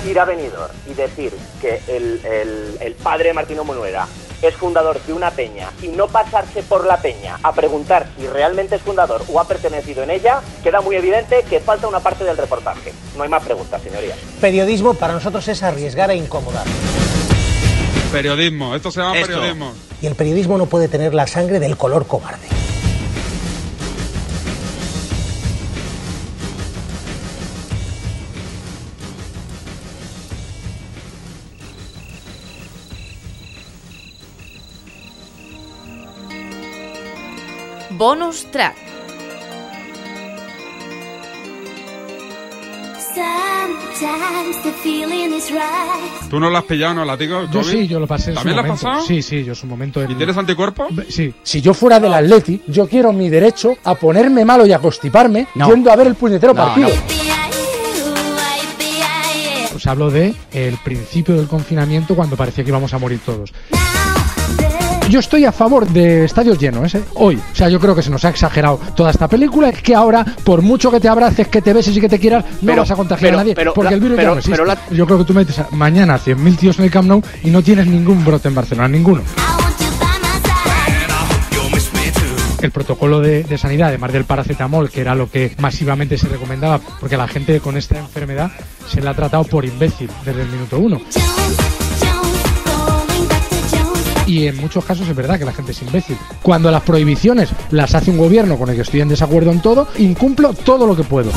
ir 0.08 0.18
a 0.18 0.24
Benidorm 0.24 0.72
y 0.90 0.94
decir 0.94 1.32
que 1.60 1.80
el, 1.88 2.20
el, 2.24 2.76
el 2.80 2.94
padre 2.94 3.28
de 3.28 3.34
Martino 3.34 3.64
Monuera 3.64 4.06
es 4.42 4.54
fundador 4.54 5.00
de 5.02 5.12
una 5.12 5.30
peña 5.30 5.70
y 5.82 5.88
no 5.88 6.08
pasarse 6.08 6.62
por 6.62 6.86
la 6.86 6.98
peña 6.98 7.38
a 7.42 7.52
preguntar 7.52 8.06
si 8.18 8.26
realmente 8.26 8.76
es 8.76 8.82
fundador 8.82 9.22
o 9.32 9.40
ha 9.40 9.44
pertenecido 9.46 10.02
en 10.02 10.10
ella, 10.10 10.40
queda 10.62 10.80
muy 10.80 10.96
evidente 10.96 11.44
que 11.48 11.60
falta 11.60 11.86
una 11.88 12.00
parte 12.00 12.24
del 12.24 12.36
reportaje. 12.36 12.92
No 13.16 13.22
hay 13.22 13.28
más 13.28 13.42
preguntas, 13.42 13.80
señorías. 13.82 14.18
Periodismo 14.40 14.94
para 14.94 15.14
nosotros 15.14 15.46
es 15.48 15.62
arriesgar 15.62 16.10
e 16.10 16.16
incomodar. 16.16 16.66
Periodismo, 18.10 18.74
esto 18.74 18.90
se 18.90 19.00
llama 19.00 19.18
Esto. 19.18 19.28
periodismo. 19.28 19.72
Y 20.02 20.06
el 20.06 20.14
periodismo 20.14 20.58
no 20.58 20.66
puede 20.66 20.88
tener 20.88 21.14
la 21.14 21.26
sangre 21.26 21.60
del 21.60 21.76
color 21.76 22.06
cobarde. 22.06 22.51
Bonus 38.02 38.50
track. 38.50 38.74
Sometimes 43.14 44.56
the 44.64 44.72
feeling 44.82 45.32
is 45.32 45.52
right. 45.52 46.28
¿Tú 46.28 46.40
no 46.40 46.50
lo 46.50 46.58
has 46.58 46.64
pillado, 46.64 46.94
no, 46.94 47.04
latigo? 47.04 47.46
Yo 47.52 47.62
sí, 47.62 47.86
yo 47.86 48.00
lo 48.00 48.08
pasé 48.08 48.30
en 48.30 48.36
su 48.36 48.38
¿También 48.42 48.56
lo 48.56 48.62
has 48.62 48.80
pasado? 48.80 49.02
Sí, 49.06 49.22
sí, 49.22 49.44
yo 49.44 49.52
en 49.52 49.54
su 49.54 49.68
momento. 49.68 50.02
¿Y 50.02 50.16
tienes 50.16 50.36
anticuerpo? 50.36 50.88
Sí. 51.08 51.32
Si 51.44 51.60
yo 51.60 51.74
fuera 51.74 52.00
del 52.00 52.12
Atleti, 52.12 52.60
yo 52.66 52.88
quiero 52.88 53.12
mi 53.12 53.28
derecho 53.30 53.76
a 53.84 53.94
ponerme 53.94 54.44
malo 54.44 54.66
y 54.66 54.72
a 54.72 54.80
constiparme 54.80 55.46
No. 55.54 55.68
yendo 55.68 55.92
a 55.92 55.94
ver 55.94 56.08
el 56.08 56.16
puñetero 56.16 56.54
No, 56.54 56.60
partido. 56.64 56.88
no. 56.88 56.94
Os 59.76 59.86
hablo 59.86 60.10
de 60.10 60.34
el 60.50 60.76
principio 60.78 61.36
del 61.36 61.46
confinamiento 61.46 62.16
cuando 62.16 62.34
parecía 62.36 62.64
que 62.64 62.70
íbamos 62.70 62.92
a 62.94 62.98
morir 62.98 63.20
todos. 63.24 63.52
Yo 65.12 65.18
estoy 65.20 65.44
a 65.44 65.52
favor 65.52 65.86
de 65.86 66.24
estadios 66.24 66.58
llenos, 66.58 66.94
¿eh? 66.94 67.02
Hoy. 67.16 67.36
O 67.36 67.54
sea, 67.54 67.68
yo 67.68 67.78
creo 67.78 67.94
que 67.94 68.00
se 68.00 68.08
nos 68.08 68.24
ha 68.24 68.30
exagerado 68.30 68.80
toda 68.96 69.10
esta 69.10 69.28
película. 69.28 69.68
Es 69.68 69.82
que 69.82 69.94
ahora, 69.94 70.24
por 70.42 70.62
mucho 70.62 70.90
que 70.90 71.00
te 71.00 71.08
abraces, 71.10 71.48
que 71.48 71.60
te 71.60 71.74
beses 71.74 71.94
y 71.94 72.00
que 72.00 72.08
te 72.08 72.18
quieras, 72.18 72.46
no 72.62 72.68
Pero- 72.68 72.80
vas 72.80 72.90
a 72.92 72.96
contagiar 72.96 73.28
pero- 73.32 73.38
a 73.38 73.42
nadie. 73.42 73.54
pero 73.54 73.74
porque 73.74 73.90
la- 73.90 73.94
el 73.96 74.00
virus 74.00 74.16
ya 74.16 74.24
no 74.24 74.38
existe. 74.38 74.64
la- 74.64 74.78
Yo 74.90 75.04
creo 75.04 75.18
que 75.18 75.24
tú 75.26 75.34
metes 75.34 75.58
a- 75.58 75.66
mañana 75.72 76.16
100.000 76.16 76.56
tíos 76.56 76.78
en 76.78 76.86
el 76.86 76.90
Camp 76.90 77.08
Nou 77.08 77.20
y 77.44 77.50
no 77.50 77.60
tienes 77.62 77.86
ningún 77.88 78.24
brote 78.24 78.48
en 78.48 78.54
Barcelona, 78.54 78.88
ninguno. 78.88 79.20
el 82.62 82.70
protocolo 82.70 83.20
de, 83.20 83.42
de 83.44 83.58
sanidad, 83.58 83.88
además 83.88 84.12
del 84.14 84.24
paracetamol, 84.24 84.88
que 84.88 85.02
era 85.02 85.14
lo 85.14 85.28
que 85.30 85.52
masivamente 85.58 86.16
se 86.16 86.28
recomendaba, 86.28 86.78
porque 87.00 87.18
la 87.18 87.28
gente 87.28 87.60
con 87.60 87.76
esta 87.76 87.98
enfermedad 87.98 88.50
se 88.88 89.02
la 89.02 89.10
ha 89.10 89.14
tratado 89.14 89.44
por 89.44 89.64
imbécil 89.66 90.08
desde 90.24 90.40
el 90.42 90.48
minuto 90.48 90.78
uno. 90.78 91.00
Y 94.32 94.46
en 94.46 94.56
muchos 94.56 94.82
casos 94.82 95.06
es 95.06 95.14
verdad 95.14 95.38
que 95.38 95.44
la 95.44 95.52
gente 95.52 95.72
es 95.72 95.82
imbécil. 95.82 96.16
Cuando 96.40 96.70
las 96.70 96.80
prohibiciones 96.80 97.50
las 97.70 97.94
hace 97.94 98.10
un 98.10 98.16
gobierno 98.16 98.56
con 98.56 98.70
el 98.70 98.76
que 98.76 98.80
estoy 98.80 99.02
en 99.02 99.08
desacuerdo 99.08 99.52
en 99.52 99.60
todo, 99.60 99.88
incumplo 99.98 100.54
todo 100.54 100.86
lo 100.86 100.96
que 100.96 101.04
puedo. 101.04 101.30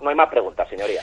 No 0.00 0.08
hay 0.08 0.16
más 0.16 0.30
preguntas, 0.30 0.66
señoría. 0.70 1.02